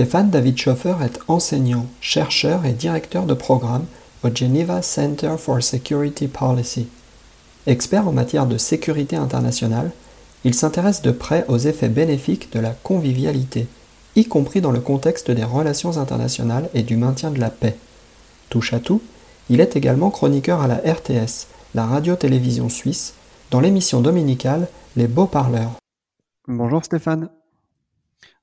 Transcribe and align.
Stéphane 0.00 0.30
David 0.30 0.56
Schoffer 0.56 0.94
est 1.04 1.18
enseignant, 1.28 1.84
chercheur 2.00 2.64
et 2.64 2.72
directeur 2.72 3.26
de 3.26 3.34
programme 3.34 3.84
au 4.24 4.34
Geneva 4.34 4.80
Center 4.80 5.34
for 5.36 5.62
Security 5.62 6.26
Policy. 6.26 6.88
Expert 7.66 8.08
en 8.08 8.12
matière 8.12 8.46
de 8.46 8.56
sécurité 8.56 9.16
internationale, 9.16 9.90
il 10.44 10.54
s'intéresse 10.54 11.02
de 11.02 11.10
près 11.10 11.44
aux 11.48 11.58
effets 11.58 11.90
bénéfiques 11.90 12.50
de 12.50 12.60
la 12.60 12.70
convivialité, 12.70 13.66
y 14.16 14.24
compris 14.24 14.62
dans 14.62 14.70
le 14.70 14.80
contexte 14.80 15.30
des 15.30 15.44
relations 15.44 15.98
internationales 15.98 16.70
et 16.72 16.82
du 16.82 16.96
maintien 16.96 17.30
de 17.30 17.38
la 17.38 17.50
paix. 17.50 17.76
Touche 18.48 18.72
à 18.72 18.80
tout, 18.80 19.02
il 19.50 19.60
est 19.60 19.76
également 19.76 20.10
chroniqueur 20.10 20.62
à 20.62 20.66
la 20.66 20.76
RTS, 20.76 21.46
la 21.74 21.84
radio-télévision 21.84 22.70
suisse, 22.70 23.12
dans 23.50 23.60
l'émission 23.60 24.00
dominicale 24.00 24.66
Les 24.96 25.08
Beaux 25.08 25.26
Parleurs. 25.26 25.72
Bonjour 26.48 26.82
Stéphane. 26.86 27.28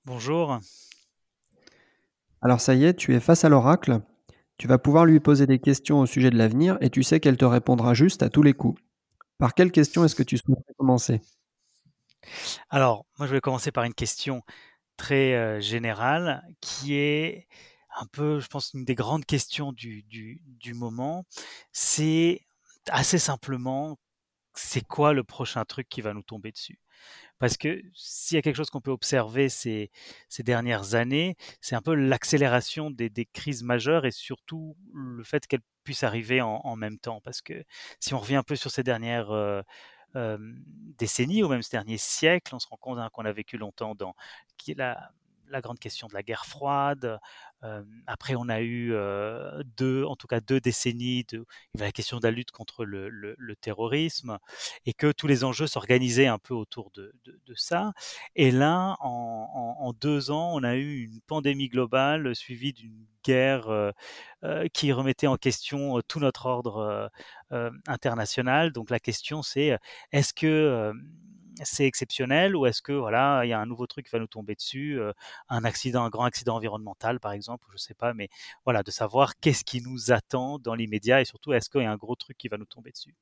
Bonjour. 0.06 0.60
Alors 2.48 2.62
ça 2.62 2.76
y 2.76 2.86
est, 2.86 2.94
tu 2.94 3.14
es 3.14 3.20
face 3.20 3.44
à 3.44 3.50
l'oracle. 3.50 4.00
Tu 4.58 4.70
vas 4.70 4.78
pouvoir 4.78 5.04
lui 5.04 5.20
poser 5.20 5.46
des 5.46 5.60
questions 5.60 6.00
au 6.00 6.06
sujet 6.06 6.30
de 6.30 6.38
l'avenir 6.38 6.78
et 6.80 6.90
tu 6.90 7.04
sais 7.04 7.20
qu'elle 7.20 7.36
te 7.36 7.44
répondra 7.44 7.94
juste 7.94 8.24
à 8.24 8.30
tous 8.30 8.42
les 8.42 8.54
coups. 8.54 8.82
Par 9.38 9.54
quelle 9.54 9.70
question 9.70 10.06
est-ce 10.06 10.16
que 10.16 10.24
tu 10.24 10.38
souhaiterais 10.38 10.74
commencer? 10.78 11.20
Alors, 12.70 13.06
moi 13.20 13.28
je 13.28 13.34
vais 13.34 13.42
commencer 13.42 13.74
par 13.74 13.84
une 13.84 13.94
question 13.94 14.44
très 14.96 15.34
euh, 15.34 15.60
générale 15.60 16.42
qui 16.62 16.96
est 16.96 17.50
un 18.00 18.06
peu, 18.06 18.40
je 18.40 18.48
pense, 18.48 18.74
une 18.74 18.86
des 18.86 18.96
grandes 18.96 19.26
questions 19.26 19.74
du, 19.74 20.40
moment. 20.74 21.26
C'est 21.74 22.46
assez 22.88 23.20
simplement, 23.20 24.00
c'est 24.54 24.88
quoi 24.88 25.12
le 25.12 25.26
prochain 25.26 25.66
truc 25.66 25.90
qui 25.90 26.00
va 26.00 26.14
nous 26.14 26.24
tomber 26.24 26.54
dessus? 26.54 26.80
Parce 27.40 27.58
que 27.58 27.82
s'il 27.94 28.36
y 28.36 28.40
a 28.40 28.42
quelque 28.42 28.56
chose 28.56 28.70
qu'on 28.70 28.82
peut 28.82 28.92
observer 28.92 29.50
ces, 29.50 29.92
dernières 30.40 30.96
années, 30.96 31.36
c'est 31.62 31.76
un 31.76 31.82
peu 31.82 31.94
l'accélération 31.94 32.90
des, 32.92 33.10
crises 33.34 33.64
majeures 33.64 34.06
et 34.06 34.12
surtout 34.12 34.76
le 34.94 35.24
fait 35.24 35.46
qu'elles 35.48 35.62
puissent 35.84 36.04
arriver 36.04 36.42
en, 36.42 36.62
en, 36.64 36.76
même 36.76 36.98
temps. 36.98 37.22
Parce 37.22 37.42
que 37.42 37.64
si 38.00 38.14
on 38.14 38.20
revient 38.20 38.36
un 38.36 38.44
peu 38.44 38.56
sur 38.56 38.72
ces 38.72 38.84
dernières 38.84 39.32
euh, 39.32 39.62
euh, 40.16 40.38
décennies 40.98 41.44
ou 41.44 41.50
même 41.50 41.62
ce 41.62 41.70
dernier 41.70 41.98
siècle, 41.98 42.56
on 42.56 42.60
se 42.60 42.68
rend 42.68 42.78
compte 42.78 42.98
hein, 42.98 43.10
qu'on 43.14 43.26
a 43.26 43.32
vécu 43.32 43.58
longtemps 43.58 43.94
dans 43.94 44.16
la, 44.76 45.12
la 45.50 45.62
grande 45.62 45.80
question 45.80 46.08
de 46.08 46.14
la 46.14 46.24
guerre 46.24 46.46
froide. 46.46 47.20
Euh, 47.64 47.84
après, 48.06 48.36
on 48.36 48.50
a 48.50 48.62
eu 48.62 48.94
euh, 48.94 49.64
deux, 49.78 50.04
en 50.04 50.16
tout 50.16 50.28
cas 50.28 50.40
deux 50.40 50.60
décennies 50.60 51.26
de 51.32 51.46
la 51.80 51.92
question 51.92 52.20
de 52.20 52.24
la 52.24 52.32
lutte 52.32 52.52
contre 52.52 52.86
le, 52.86 53.36
terrorisme 53.62 54.38
et 54.86 54.94
que 54.94 55.12
tous 55.12 55.26
les 55.28 55.44
enjeux 55.44 55.68
s'organisaient 55.68 56.28
un 56.28 56.38
peu 56.38 56.54
autour 56.54 56.92
de, 56.92 57.12
ça. 57.56 57.94
Et 58.36 58.52
là, 58.52 58.98
en, 59.00 59.94
deux 60.00 60.30
ans, 60.30 60.52
on 60.54 60.64
a 60.64 60.76
eu 60.76 61.04
une 61.04 61.22
pandémie 61.22 61.70
globale 61.70 62.36
suivie 62.36 62.74
d'une 62.74 63.08
guerre 63.24 63.68
euh, 63.70 64.68
qui 64.74 64.92
remettait 64.94 65.28
en 65.28 65.38
question 65.38 66.02
tout 66.08 66.20
notre 66.20 66.46
ordre 66.46 67.10
international. 67.88 68.72
Donc 68.72 68.90
la 68.90 69.00
question, 69.00 69.42
c'est 69.42 69.78
est-ce 70.12 70.34
que 70.34 70.94
c'est 71.64 71.86
exceptionnel 71.86 72.56
ou 72.56 72.66
est-ce 72.66 72.82
que 72.82 72.92
voilà 72.92 73.42
il 73.44 73.50
y 73.50 73.54
a 73.54 73.60
un 73.60 73.66
nouveau 73.66 73.88
truc 73.88 74.06
qui 74.06 74.12
va 74.12 74.20
nous 74.20 74.28
tomber 74.28 74.56
dessus, 74.56 75.00
un 75.50 75.64
accident, 75.64 76.04
un 76.04 76.10
grand 76.10 76.26
accident 76.26 76.56
environnemental 76.56 77.20
par 77.20 77.32
exemple, 77.32 77.66
je 77.72 77.78
sais 77.78 77.94
pas, 77.94 78.14
mais 78.14 78.30
voilà 78.66 78.84
de 78.84 78.92
savoir 78.92 79.40
qu'est-ce 79.40 79.64
qui 79.64 79.82
nous 79.82 80.12
attend 80.12 80.60
dans 80.60 80.76
l'immédiat 80.76 81.22
et 81.22 81.26
surtout 81.26 81.54
est-ce 81.54 81.70
qu'il 81.70 81.82
y 81.82 81.86
a 81.86 81.92
un 81.92 81.98
gros 81.98 82.16
truc 82.16 82.38
qui 82.38 82.48
va 82.48 82.58
nous 82.58 82.66
tomber 82.66 82.92
dessus? 82.92 83.16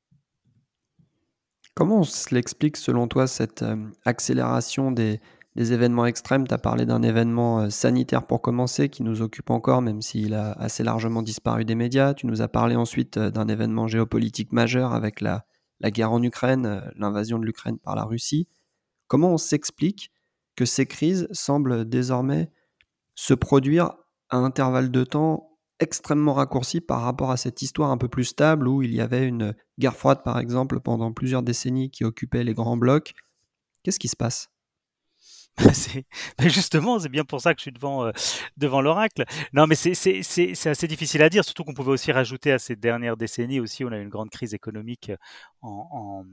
Comment 1.74 2.00
on 2.00 2.03
se 2.03 2.34
l'explique 2.34 2.78
selon 2.78 3.07
toi 3.07 3.28
cette 3.28 3.66
accélération 4.06 4.91
des, 4.91 5.19
événements 5.57 6.06
extrêmes? 6.06 6.47
Tu 6.47 6.53
as 6.53 6.57
parlé 6.57 6.85
d'un 6.85 7.03
événement 7.03 7.69
sanitaire 7.69 8.25
pour 8.25 8.41
commencer 8.41 8.88
qui 8.88 9.03
nous 9.03 9.22
occupe 9.22 9.50
encore 9.50 9.81
même 9.81 10.01
s'il 10.01 10.34
a 10.34 10.53
assez 10.53 10.84
largement 10.84 11.22
disparu 11.22 11.66
des 11.66 11.75
médias. 11.75 12.13
Tu 12.13 12.28
nous 12.28 12.41
as 12.41 12.47
parlé 12.47 12.75
ensuite 12.78 13.19
d'un 13.19 13.47
événement 13.47 13.88
géopolitique 13.88 14.53
majeur 14.53 14.94
avec 14.94 15.19
la, 15.19 15.45
la 15.80 15.91
guerre 15.91 16.12
en 16.12 16.22
Ukraine, 16.22 16.66
euh, 16.66 16.81
l'invasion 16.96 17.40
de 17.40 17.46
l'Ukraine 17.46 17.80
par 17.80 17.96
la 17.96 18.03
Russie. 18.03 18.47
Comment 19.08 19.34
on 19.34 19.38
s'explique 19.38 20.12
que 20.56 20.66
ces 20.66 20.86
crises 20.86 21.28
semblent 21.31 21.88
désormais 21.88 22.52
se 23.16 23.34
produire 23.34 23.91
à 24.30 24.38
intervalles 24.38 24.91
de 24.91 25.03
temps 25.03 25.52
extrêmement 25.80 26.34
raccourcis 26.34 26.81
par 26.81 27.02
rapport 27.02 27.31
à 27.31 27.38
cette 27.38 27.62
histoire 27.62 27.91
un 27.91 27.97
peu 27.97 28.08
plus 28.08 28.24
stable 28.24 28.68
où 28.68 28.81
il 28.81 28.94
y 28.94 29.02
avait 29.02 29.28
une 29.28 29.53
guerre 29.78 29.96
froide 29.96 30.24
par 30.24 30.40
exemple 30.40 30.80
pendant 30.80 31.12
plusieurs 31.12 31.44
décennies 31.44 31.92
qui 31.92 32.06
occupait 32.06 32.44
les 32.44 32.53
grands 32.53 32.78
blocs? 32.78 33.13
Qu'est-ce 33.84 34.00
qui 34.00 34.07
se 34.07 34.16
passe? 34.16 34.54
ben 36.38 36.49
justement, 36.49 36.99
c'est 36.99 37.09
bien 37.09 37.23
pour 37.23 37.39
ça 37.39 37.53
que 37.53 37.59
je 37.59 37.63
suis 37.63 37.71
devant, 37.71 38.05
euh, 38.05 38.11
devant 38.57 38.81
l'oracle. 38.81 39.23
Non, 39.53 39.67
mais 39.67 39.75
c'est 39.75 40.01
assez 40.67 40.88
difficile 40.88 41.21
à 41.21 41.29
dire, 41.29 41.45
surtout 41.45 41.63
qu'on 41.63 41.73
pouvait 41.73 41.91
aussi 41.91 42.11
rajouter 42.11 42.51
à 42.51 42.59
ces 42.59 42.75
dernières 42.75 43.16
décennies 43.17 43.59
aussi, 43.59 43.85
on 43.85 43.91
a 43.91 43.97
eu 43.97 44.03
une 44.03 44.09
grande 44.09 44.29
crise 44.29 44.53
économique 44.53 45.11
en, 45.61 45.88
en, 45.91 46.25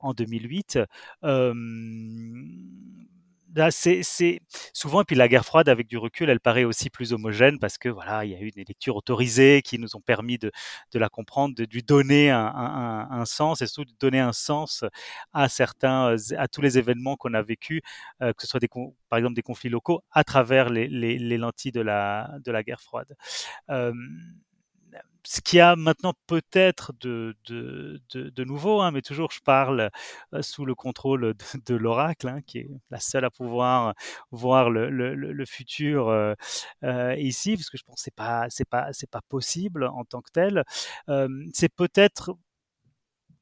en 0.00 0.12
2008. 0.12 0.78
Euh, 1.24 1.54
Là, 3.54 3.70
c'est 3.70 4.02
souvent, 4.72 5.02
et 5.02 5.04
puis 5.04 5.14
la 5.16 5.28
guerre 5.28 5.44
froide, 5.44 5.68
avec 5.68 5.86
du 5.86 5.96
recul, 5.96 6.28
elle 6.28 6.40
paraît 6.40 6.64
aussi 6.64 6.90
plus 6.90 7.12
homogène 7.12 7.58
parce 7.60 7.78
que 7.78 7.88
voilà, 7.88 8.24
il 8.24 8.32
y 8.32 8.34
a 8.34 8.40
eu 8.40 8.50
des 8.50 8.64
lectures 8.64 8.96
autorisées 8.96 9.62
qui 9.62 9.78
nous 9.78 9.94
ont 9.94 10.00
permis 10.00 10.38
de, 10.38 10.50
de 10.92 10.98
la 10.98 11.08
comprendre, 11.08 11.54
de 11.54 11.64
lui 11.70 11.82
donner 11.82 12.30
un, 12.30 12.44
un, 12.46 13.08
un, 13.10 13.24
sens 13.24 13.62
et 13.62 13.66
surtout 13.66 13.90
de 13.92 13.96
donner 14.00 14.18
un 14.18 14.32
sens 14.32 14.84
à 15.32 15.48
certains, 15.48 16.16
à 16.36 16.48
tous 16.48 16.62
les 16.62 16.78
événements 16.78 17.16
qu'on 17.16 17.34
a 17.34 17.42
vécus, 17.42 17.80
euh, 18.22 18.32
que 18.32 18.42
ce 18.42 18.48
soit 18.48 18.60
des, 18.60 18.68
par 19.08 19.18
exemple 19.18 19.34
des 19.34 19.42
conflits 19.42 19.70
locaux, 19.70 20.02
à 20.10 20.24
travers 20.24 20.68
les, 20.68 20.88
les, 20.88 21.18
les 21.18 21.38
lentilles 21.38 21.72
de 21.72 21.80
la, 21.80 22.30
de 22.44 22.50
la 22.50 22.62
guerre 22.64 22.80
froide. 22.80 23.14
Euh, 23.70 23.92
ce 25.26 25.40
qu'il 25.40 25.56
y 25.58 25.60
a 25.60 25.74
maintenant 25.74 26.12
peut-être 26.26 26.92
de, 27.00 27.34
de, 27.48 28.44
nouveau, 28.44 28.80
hein, 28.82 28.90
mais 28.90 29.02
toujours 29.02 29.30
je 29.30 29.40
parle 29.40 29.90
euh, 30.34 30.42
sous 30.42 30.64
le 30.66 30.74
contrôle 30.74 31.34
de, 31.66 31.74
l'oracle, 31.74 32.28
hein, 32.28 32.40
qui 32.46 32.58
est 32.58 32.68
la 32.90 33.00
seule 33.00 33.24
à 33.24 33.30
pouvoir 33.30 33.94
voir 34.30 34.70
le, 34.70 34.90
le, 34.90 35.46
futur 35.46 36.08
euh, 36.08 36.34
euh, 36.84 37.16
ici, 37.16 37.56
parce 37.56 37.70
que 37.70 37.78
je 37.78 37.84
pense 37.84 37.96
que 37.96 38.02
c'est 38.02 38.14
pas 38.14 38.48
pas 38.70 38.90
pas 39.10 39.20
possible 39.28 39.84
en 39.84 40.04
tant 40.04 40.20
que 40.20 40.30
tel. 40.32 40.64
C'est 41.52 41.72
peut-être 41.74 42.36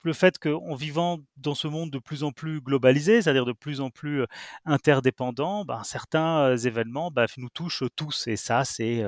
le 0.04 0.12
fait 0.12 0.36
qu'en 0.38 0.74
vivant 0.74 1.18
dans 1.36 1.54
ce 1.54 1.68
monde 1.68 1.90
de 1.90 1.98
plus 1.98 2.24
en 2.24 2.32
plus 2.32 2.60
globalisé, 2.60 3.22
c'est-à-dire 3.22 3.44
de 3.44 3.52
plus 3.52 3.80
en 3.80 3.90
plus 3.90 4.24
interdépendant, 4.64 5.64
ben, 5.64 5.82
certains 5.84 6.56
événements 6.56 7.10
ben, 7.10 7.26
nous 7.38 7.50
touchent 7.50 7.84
tous 7.96 8.26
et 8.26 8.36
ça 8.36 8.64
c'est 8.64 9.04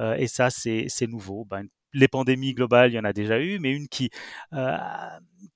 et 0.00 0.26
ça 0.26 0.50
c'est 0.50 1.06
nouveau. 1.08 1.44
Ben, 1.44 1.66
les 1.92 2.08
pandémies 2.08 2.54
globales, 2.54 2.92
il 2.92 2.94
y 2.94 2.98
en 2.98 3.04
a 3.04 3.12
déjà 3.12 3.40
eu, 3.40 3.58
mais 3.58 3.72
une 3.72 3.88
qui, 3.88 4.10
euh, 4.52 4.76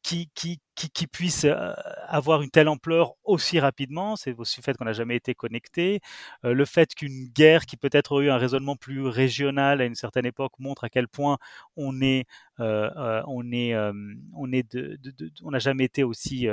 qui, 0.02 0.30
qui, 0.34 1.06
puisse 1.06 1.44
euh, 1.44 1.74
avoir 2.08 2.42
une 2.42 2.50
telle 2.50 2.68
ampleur 2.68 3.12
aussi 3.24 3.60
rapidement, 3.60 4.16
c'est 4.16 4.34
aussi 4.38 4.60
le 4.60 4.62
fait 4.64 4.76
qu'on 4.76 4.86
n'a 4.86 4.92
jamais 4.92 5.16
été 5.16 5.34
connecté, 5.34 6.00
euh, 6.44 6.54
le 6.54 6.64
fait 6.64 6.94
qu'une 6.94 7.26
guerre 7.34 7.66
qui 7.66 7.76
peut-être 7.76 8.18
a 8.18 8.24
eu 8.24 8.30
un 8.30 8.38
raisonnement 8.38 8.76
plus 8.76 9.06
régional 9.06 9.80
à 9.82 9.84
une 9.84 9.94
certaine 9.94 10.26
époque 10.26 10.52
montre 10.58 10.84
à 10.84 10.88
quel 10.88 11.08
point 11.08 11.38
on 11.76 12.00
est, 12.00 12.24
on 12.58 13.52
est, 13.52 13.74
on 14.34 14.52
est, 14.52 14.66
on 15.42 15.50
n'a 15.50 15.58
jamais 15.58 15.84
été 15.84 16.04
aussi, 16.04 16.46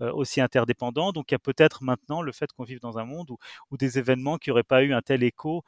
aussi 0.00 0.40
interdépendant. 0.42 1.12
Donc 1.12 1.30
il 1.30 1.34
y 1.34 1.36
a 1.36 1.38
peut-être 1.38 1.82
maintenant 1.82 2.20
le 2.20 2.32
fait 2.32 2.52
qu'on 2.52 2.64
vive 2.64 2.80
dans 2.80 2.98
un 2.98 3.04
monde 3.04 3.30
où, 3.30 3.38
où 3.70 3.76
des 3.78 3.98
événements 3.98 4.36
qui 4.36 4.50
n'auraient 4.50 4.62
pas 4.62 4.82
eu 4.82 4.92
un 4.92 5.00
tel 5.00 5.22
écho 5.22 5.64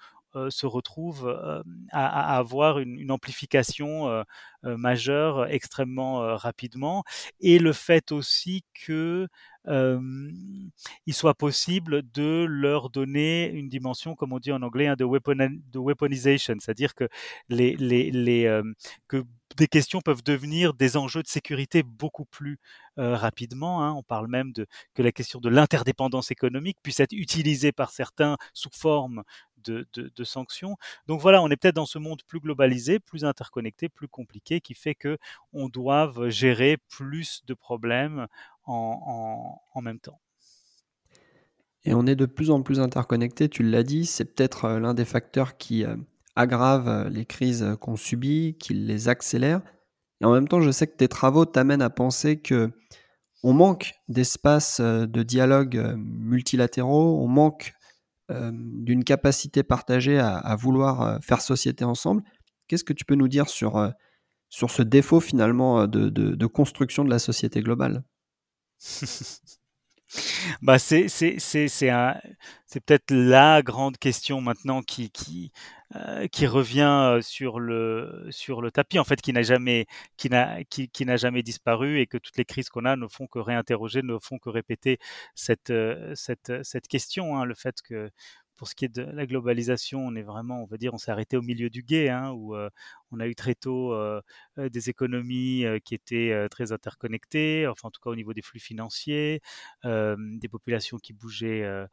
se 0.50 0.66
retrouve 0.66 1.28
euh, 1.28 1.62
à, 1.90 2.36
avoir 2.36 2.78
une, 2.78 3.10
amplification 3.10 4.08
euh, 4.08 4.24
majeure 4.64 5.46
extrêmement 5.46 6.36
rapidement. 6.36 7.04
Et 7.40 7.58
le 7.58 7.72
fait 7.72 8.12
aussi 8.12 8.64
que 8.86 9.26
il 9.68 11.14
soit 11.14 11.34
possible 11.34 12.02
de 12.12 12.46
leur 12.48 12.88
donner 12.88 13.50
une 13.50 13.68
dimension, 13.68 14.14
comme 14.14 14.32
on 14.32 14.38
dit 14.38 14.52
en 14.52 14.62
anglais, 14.62 14.86
hein, 14.86 14.94
de, 14.96 15.04
weaponization, 15.04 16.54
c'est-à-dire 16.60 16.94
que 16.94 17.08
les 17.48 17.74
que 19.08 19.24
des 19.56 19.66
questions 19.66 20.00
peuvent 20.00 20.22
devenir 20.22 20.74
des 20.74 20.96
enjeux 20.96 21.22
de 21.22 21.28
sécurité 21.28 21.82
beaucoup 21.82 22.26
plus 22.26 22.58
rapidement. 22.96 23.82
Hein. 23.82 23.92
On 23.92 24.02
parle 24.02 24.28
même 24.28 24.52
de 24.52 24.66
que 24.94 25.02
la 25.02 25.12
question 25.12 25.40
de 25.40 25.48
l'interdépendance 25.48 26.30
économique 26.30 26.78
puisse 26.82 27.00
être 27.00 27.12
utilisée 27.12 27.72
par 27.72 27.90
certains 27.90 28.36
sous 28.52 28.70
forme 28.72 29.22
de, 29.70 30.24
sanctions. 30.24 30.76
Donc 31.06 31.20
voilà, 31.20 31.42
on 31.42 31.48
est 31.48 31.56
peut-être 31.56 31.76
dans 31.76 31.86
ce 31.86 31.98
monde 31.98 32.22
plus 32.26 32.40
globalisé, 32.40 32.98
plus 32.98 33.24
interconnecté, 33.24 33.88
plus 33.88 34.08
compliqué, 34.08 34.60
qui 34.60 34.74
fait 34.74 34.94
que 34.94 35.18
on 35.52 35.68
doit 35.68 36.12
gérer 36.28 36.78
plus 36.88 37.42
de 37.46 37.54
problèmes 37.54 38.26
en, 38.64 39.60
même 39.82 40.00
temps. 40.00 40.20
Et 41.84 41.94
on 41.94 42.06
est 42.06 42.16
de 42.16 42.26
plus 42.26 42.50
en 42.50 42.62
plus 42.62 42.80
interconnecté, 42.80 43.48
tu 43.48 43.62
l'as 43.62 43.84
dit, 43.84 44.06
c'est 44.06 44.24
peut-être 44.24 44.68
l'un 44.70 44.94
des 44.94 45.04
facteurs 45.04 45.56
qui 45.56 45.84
aggrave 46.34 47.08
les 47.08 47.24
crises 47.24 47.76
qu'on 47.80 47.96
subit, 47.96 48.56
qui 48.58 48.74
les 48.74 49.08
accélère. 49.08 49.60
Et 50.20 50.24
en 50.24 50.32
même 50.32 50.48
temps, 50.48 50.60
je 50.60 50.70
sais 50.70 50.86
que 50.86 50.96
tes 50.96 51.08
travaux 51.08 51.44
t'amènent 51.44 51.82
à 51.82 51.90
penser 51.90 52.38
que 52.38 52.72
on 53.42 53.52
manque 53.52 53.94
d'espaces 54.08 54.80
de 54.80 55.22
dialogue 55.22 55.94
multilatéraux, 55.96 57.22
on 57.22 57.28
manque 57.28 57.74
d'une 58.28 59.04
capacité 59.04 59.62
partagée 59.62 60.18
à, 60.18 60.56
vouloir 60.56 61.22
faire 61.22 61.40
société 61.40 61.84
ensemble. 61.84 62.22
Qu'est-ce 62.66 62.84
que 62.84 62.92
tu 62.92 63.04
peux 63.04 63.14
nous 63.14 63.28
dire 63.28 63.48
sur, 63.48 63.92
ce 64.50 64.82
défaut 64.82 65.20
finalement 65.20 65.86
de 65.86 66.46
construction 66.46 67.04
de 67.04 67.10
la 67.10 67.18
société 67.18 67.60
globale? 67.60 68.02
bah 70.62 70.78
c'est 70.78 71.08
c'est 71.08 71.38
c'est 71.38 71.68
c'est 71.68 72.80
peut-être 72.80 73.10
la 73.10 73.62
grande 73.62 73.98
question 73.98 74.40
maintenant 74.40 74.82
qui 74.82 75.10
qui 75.10 75.52
euh, 75.94 76.26
qui 76.28 76.46
revient 76.46 77.18
sur 77.22 77.60
le 77.60 78.26
sur 78.30 78.62
le 78.62 78.70
tapis 78.70 78.98
en 78.98 79.04
fait 79.04 79.20
qui 79.20 79.32
n'a 79.32 79.42
jamais 79.42 79.86
qui 80.16 80.28
n'a 80.30 80.64
qui, 80.64 80.88
qui 80.88 81.04
n'a 81.06 81.16
jamais 81.16 81.42
disparu 81.42 82.00
et 82.00 82.06
que 82.06 82.18
toutes 82.18 82.36
les 82.36 82.44
crises 82.44 82.68
qu'on 82.68 82.84
a 82.84 82.96
ne 82.96 83.06
font 83.08 83.26
que 83.26 83.38
réinterroger 83.38 84.02
ne 84.02 84.18
font 84.18 84.38
que 84.38 84.48
répéter 84.50 84.98
cette 85.34 85.72
cette 86.14 86.52
cette 86.64 86.88
question 86.88 87.36
hein, 87.38 87.44
le 87.44 87.54
fait 87.54 87.76
que 87.82 88.10
pour 88.56 88.68
ce 88.68 88.74
qui 88.74 88.86
est 88.86 88.88
de 88.88 89.02
la 89.02 89.26
globalisation, 89.26 90.00
on 90.00 90.14
est 90.14 90.22
vraiment, 90.22 90.62
on 90.62 90.66
va 90.66 90.76
dire, 90.76 90.94
on 90.94 90.98
s'est 90.98 91.10
arrêté 91.10 91.36
au 91.36 91.42
milieu 91.42 91.70
du 91.70 91.82
guet, 91.82 92.08
hein, 92.08 92.30
où 92.32 92.56
euh, 92.56 92.70
on 93.10 93.20
a 93.20 93.26
eu 93.26 93.34
très 93.34 93.54
tôt 93.54 93.92
euh, 93.92 94.20
euh, 94.58 94.68
des 94.68 94.90
économies 94.90 95.64
qui 95.84 95.94
étaient 95.94 96.48
très 96.50 96.72
interconnectées, 96.72 97.66
enfin 97.66 97.88
en 97.88 97.90
tout 97.90 98.00
cas 98.00 98.10
au 98.10 98.16
niveau 98.16 98.32
des 98.32 98.42
flux 98.42 98.60
financiers, 98.60 99.40
des 99.84 100.48
populations 100.50 100.98
qui 100.98 101.12
bougeaient, 101.12 101.86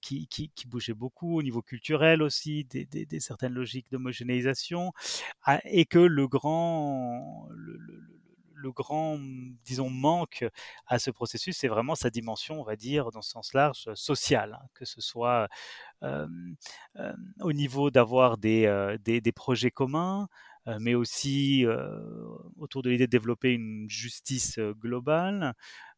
qui, 0.00 0.48
bougeaient 0.66 0.94
beaucoup, 0.94 1.38
au 1.38 1.42
niveau 1.42 1.62
culturel 1.62 2.22
aussi, 2.22 2.64
des, 2.64 3.20
certaines 3.20 3.52
logiques 3.52 3.90
d'homogénéisation, 3.90 4.92
ah, 5.42 5.60
et 5.64 5.84
que 5.86 5.98
le 5.98 6.28
grand, 6.28 7.48
le 8.66 8.72
grand, 8.72 9.18
disons, 9.64 9.90
manque 9.90 10.44
à 10.86 10.98
ce 10.98 11.10
processus, 11.10 11.56
c'est 11.56 11.68
vraiment 11.68 11.94
sa 11.94 12.10
dimension, 12.10 12.60
on 12.60 12.64
va 12.64 12.76
dire, 12.76 13.10
dans 13.10 13.22
ce 13.22 13.30
sens 13.30 13.54
large, 13.54 13.88
social, 13.94 14.58
hein, 14.60 14.66
que 14.74 14.84
ce 14.84 15.00
soit 15.00 15.48
au 17.40 17.52
niveau 17.52 17.90
d'avoir 17.90 18.36
des, 18.38 18.96
des, 19.04 19.32
projets 19.32 19.70
communs, 19.70 20.28
mais 20.80 20.94
aussi 20.94 21.64
autour 22.56 22.82
de 22.82 22.90
l'idée 22.90 23.06
de 23.06 23.10
développer 23.10 23.52
une 23.52 23.88
justice 23.88 24.58
globale, 24.58 25.54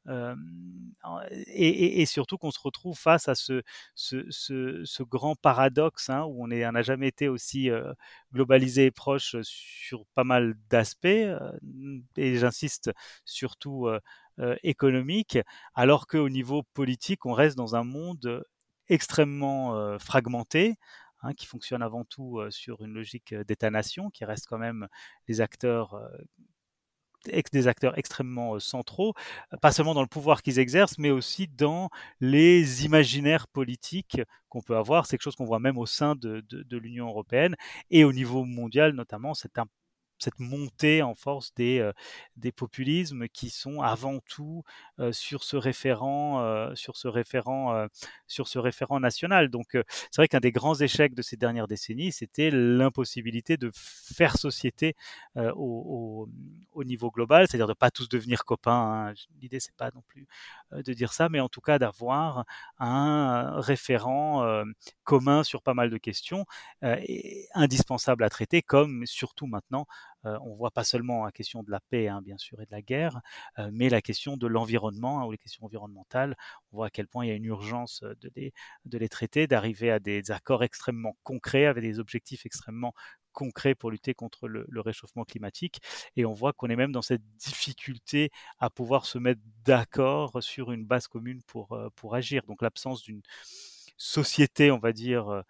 et, 0.08 2.00
et, 2.00 2.06
surtout 2.06 2.38
qu'on 2.38 2.50
se 2.50 2.60
retrouve 2.60 2.98
face 2.98 3.28
à 3.28 3.34
ce, 3.34 3.62
grand 5.02 5.36
paradoxe 5.36 6.10
hein, 6.10 6.24
où 6.24 6.44
on 6.44 6.46
n'a 6.48 6.82
jamais 6.82 7.08
été 7.08 7.28
aussi 7.28 7.70
globalisé 8.32 8.86
et 8.86 8.90
proche 8.90 9.36
sur 9.42 10.04
pas 10.14 10.24
mal 10.24 10.54
d'aspects, 10.70 11.06
et 11.06 12.36
j'insiste 12.36 12.90
surtout 13.24 13.88
économique, 14.62 15.38
alors 15.74 16.06
qu'au 16.06 16.28
niveau 16.28 16.62
politique, 16.74 17.26
on 17.26 17.32
reste 17.32 17.56
dans 17.56 17.76
un 17.76 17.84
monde 17.84 18.44
extrêmement 18.88 19.98
fragmenté, 19.98 20.76
Hein, 21.22 21.34
qui 21.34 21.46
fonctionne 21.46 21.82
avant 21.82 22.04
tout 22.04 22.40
sur 22.50 22.82
une 22.84 22.92
logique 22.94 23.34
d'État-nation, 23.34 24.08
qui 24.10 24.24
reste 24.24 24.46
quand 24.46 24.58
même 24.58 24.86
les 25.26 25.40
acteurs 25.40 26.00
des 27.52 27.68
acteurs 27.68 27.98
extrêmement 27.98 28.58
centraux, 28.58 29.14
pas 29.60 29.72
seulement 29.72 29.94
dans 29.94 30.02
le 30.02 30.08
pouvoir 30.08 30.42
qu'ils 30.42 30.58
exercent, 30.58 30.98
mais 30.98 31.10
aussi 31.10 31.48
dans 31.48 31.90
les 32.20 32.84
imaginaires 32.84 33.48
politiques 33.48 34.20
qu'on 34.48 34.62
peut 34.62 34.76
avoir. 34.76 35.06
C'est 35.06 35.16
quelque 35.16 35.24
chose 35.24 35.36
qu'on 35.36 35.44
voit 35.44 35.58
même 35.58 35.78
au 35.78 35.86
sein 35.86 36.14
de, 36.14 36.40
de, 36.48 36.78
l'Union 36.78 37.08
européenne 37.08 37.56
et 37.90 38.04
au 38.04 38.12
niveau 38.12 38.44
mondial 38.44 38.92
notamment. 38.92 39.34
C'est 39.34 39.58
un 39.58 39.66
cette 40.18 40.38
montée 40.38 41.02
en 41.02 41.14
force 41.14 41.54
des, 41.54 41.90
des 42.36 42.52
populismes 42.52 43.28
qui 43.28 43.50
sont 43.50 43.82
avant 43.82 44.20
tout 44.20 44.62
sur 45.12 45.44
ce 45.44 45.56
référent, 45.56 46.74
sur 46.74 46.96
ce 46.96 47.08
référent, 47.08 47.86
sur 48.26 48.48
ce 48.48 48.58
référent 48.58 49.00
national. 49.00 49.48
Donc, 49.48 49.66
c'est 49.72 50.16
vrai 50.16 50.28
qu'un 50.28 50.40
des 50.40 50.52
grands 50.52 50.74
échecs 50.74 51.14
de 51.14 51.22
ces 51.22 51.36
dernières 51.36 51.68
décennies, 51.68 52.12
c'était 52.12 52.50
l'impossibilité 52.50 53.56
de 53.56 53.70
faire 53.74 54.36
société 54.36 54.94
au, 55.36 56.28
au, 56.72 56.84
niveau 56.84 57.10
global, 57.10 57.46
c'est-à-dire 57.46 57.66
de 57.66 57.74
pas 57.74 57.90
tous 57.90 58.08
devenir 58.08 58.44
copains. 58.44 59.08
Hein. 59.08 59.14
L'idée, 59.40 59.60
c'est 59.60 59.76
pas 59.76 59.90
non 59.94 60.02
plus 60.06 60.26
de 60.72 60.92
dire 60.92 61.12
ça, 61.12 61.28
mais 61.28 61.40
en 61.40 61.48
tout 61.48 61.60
cas 61.60 61.78
d'avoir 61.78 62.44
un 62.78 63.60
référent 63.60 64.64
commun 65.04 65.42
sur 65.42 65.62
pas 65.62 65.74
mal 65.74 65.90
de 65.90 65.98
questions, 65.98 66.44
indispensable 67.54 68.24
à 68.24 68.30
traiter, 68.30 68.62
comme 68.62 69.06
surtout 69.06 69.46
maintenant 69.46 69.86
on 70.24 70.54
voit 70.54 70.70
pas 70.70 70.84
seulement 70.84 71.24
la 71.24 71.32
question 71.32 71.62
de 71.62 71.70
la 71.70 71.80
paix, 71.80 72.08
hein, 72.08 72.20
bien 72.22 72.38
sûr, 72.38 72.60
et 72.60 72.66
de 72.66 72.70
la 72.70 72.82
guerre, 72.82 73.20
euh, 73.58 73.70
mais 73.72 73.88
la 73.88 74.02
question 74.02 74.36
de 74.36 74.46
l'environnement 74.46 75.20
hein, 75.20 75.26
ou 75.26 75.32
les 75.32 75.38
questions 75.38 75.64
environnementales. 75.64 76.36
On 76.72 76.78
voit 76.78 76.86
à 76.86 76.90
quel 76.90 77.08
point 77.08 77.24
il 77.24 77.28
y 77.28 77.30
a 77.32 77.34
une 77.34 77.44
urgence 77.44 78.02
euh, 78.02 78.14
de 78.84 78.98
les, 78.98 79.08
traiter, 79.08 79.46
d'arriver 79.46 79.90
à 79.90 79.98
des 80.00 80.30
accords 80.30 80.64
extrêmement 80.64 81.16
concrets, 81.22 81.66
avec 81.66 81.82
des 81.82 81.98
objectifs 81.98 82.46
extrêmement 82.46 82.92
concrets 83.32 83.74
pour 83.74 83.90
lutter 83.90 84.14
contre 84.14 84.48
le, 84.48 84.64
le 84.68 84.80
réchauffement 84.80 85.24
climatique. 85.24 85.80
Et 86.16 86.24
on 86.24 86.32
voit 86.32 86.52
qu'on 86.52 86.68
est 86.68 86.76
même 86.76 86.92
dans 86.92 87.02
cette 87.02 87.22
difficulté 87.36 88.30
à 88.58 88.70
pouvoir 88.70 89.06
se 89.06 89.18
mettre 89.18 89.40
d'accord 89.64 90.42
sur 90.42 90.72
une 90.72 90.84
base 90.84 91.06
commune 91.06 91.42
pour, 91.46 91.78
pour 91.94 92.14
agir. 92.16 92.42
Donc 92.46 92.62
l'absence 92.62 93.02
d'une 93.02 93.22
société, 93.98 94.70
on 94.70 94.78
va 94.78 94.92
dire, 94.92 95.28
euh, 95.28 95.42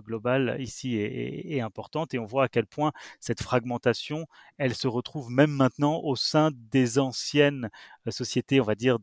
globale 0.00 0.56
ici 0.60 0.96
est, 0.96 1.60
importante 1.60 2.14
et 2.14 2.18
on 2.18 2.26
voit 2.26 2.44
à 2.44 2.48
quel 2.48 2.66
point 2.66 2.92
cette 3.20 3.42
fragmentation, 3.42 4.26
elle 4.58 4.74
se 4.74 4.88
retrouve 4.88 5.30
même 5.30 5.50
maintenant 5.50 6.00
au 6.00 6.16
sein 6.16 6.50
des 6.70 6.98
anciennes 6.98 7.70
euh, 8.06 8.10
sociétés, 8.10 8.60
on 8.60 8.64
va 8.64 8.74
dire, 8.74 8.98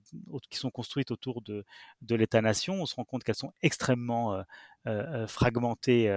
qui 0.50 0.58
sont 0.58 0.70
construites 0.70 1.12
autour 1.12 1.42
de, 1.42 1.66
de 2.02 2.16
l'État-nation. 2.16 2.82
On 2.82 2.86
se 2.86 2.96
rend 2.96 3.06
compte 3.06 3.24
qu'elles 3.24 3.36
sont 3.36 3.54
extrêmement 3.62 4.44
euh, 4.88 5.28
fragmentées 5.28 6.16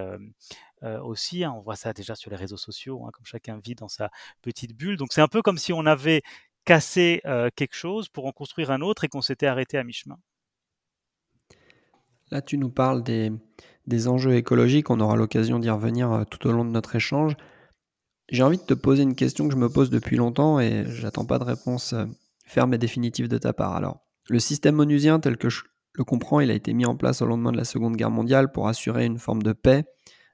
aussi. 0.81 1.43
Hein. 1.43 1.53
On 1.55 1.61
voit 1.61 1.75
ça 1.75 1.93
déjà 1.93 2.15
sur 2.15 2.29
les 2.29 2.37
réseaux 2.37 2.57
sociaux, 2.57 3.05
hein, 3.05 3.09
comme 3.13 3.25
chacun 3.25 3.59
vit 3.63 3.75
dans 3.75 3.87
sa 3.87 4.11
petite 4.41 4.75
bulle. 4.75 4.97
Donc 4.97 5.13
c'est 5.13 5.21
un 5.21 5.27
peu 5.27 5.41
comme 5.41 5.57
si 5.57 5.73
on 5.73 5.85
avait 5.85 6.21
cassé 6.65 7.21
quelque 7.55 7.75
chose 7.75 8.09
pour 8.09 8.25
en 8.25 8.31
construire 8.31 8.71
un 8.71 8.81
autre 8.81 9.03
et 9.03 9.07
qu'on 9.07 9.21
s'était 9.21 9.47
arrêté 9.47 9.77
à 9.77 9.83
mi-chemin. 9.83 10.17
Là, 12.31 12.41
tu 12.41 12.57
nous 12.57 12.69
parles 12.69 13.03
des, 13.03 13.31
des 13.87 14.07
enjeux 14.07 14.35
écologiques. 14.35 14.89
On 14.89 14.99
aura 14.99 15.15
l'occasion 15.15 15.59
d'y 15.59 15.69
revenir 15.69 16.11
euh, 16.11 16.23
tout 16.29 16.47
au 16.47 16.51
long 16.51 16.65
de 16.65 16.71
notre 16.71 16.95
échange. 16.95 17.35
J'ai 18.31 18.43
envie 18.43 18.57
de 18.57 18.63
te 18.63 18.73
poser 18.73 19.03
une 19.03 19.15
question 19.15 19.47
que 19.47 19.53
je 19.53 19.59
me 19.59 19.69
pose 19.69 19.89
depuis 19.89 20.17
longtemps 20.17 20.59
et 20.59 20.85
j'attends 20.87 21.25
pas 21.25 21.39
de 21.39 21.43
réponse 21.43 21.93
euh, 21.93 22.05
ferme 22.45 22.73
et 22.73 22.77
définitive 22.77 23.27
de 23.27 23.37
ta 23.37 23.53
part. 23.53 23.75
Alors, 23.75 23.99
le 24.29 24.39
système 24.39 24.79
onusien 24.79 25.19
tel 25.19 25.37
que 25.37 25.49
je 25.49 25.63
le 25.93 26.03
comprends, 26.03 26.39
il 26.39 26.51
a 26.51 26.55
été 26.55 26.73
mis 26.73 26.85
en 26.85 26.95
place 26.95 27.21
au 27.21 27.25
lendemain 27.25 27.51
de 27.51 27.57
la 27.57 27.65
Seconde 27.65 27.95
Guerre 27.95 28.11
mondiale 28.11 28.51
pour 28.51 28.67
assurer 28.67 29.05
une 29.05 29.19
forme 29.19 29.43
de 29.43 29.53
paix 29.53 29.85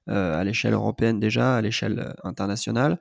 euh, 0.10 0.40
à 0.40 0.44
l'échelle 0.44 0.74
européenne 0.74 1.20
déjà, 1.20 1.58
à 1.58 1.62
l'échelle 1.62 2.16
internationale. 2.24 3.00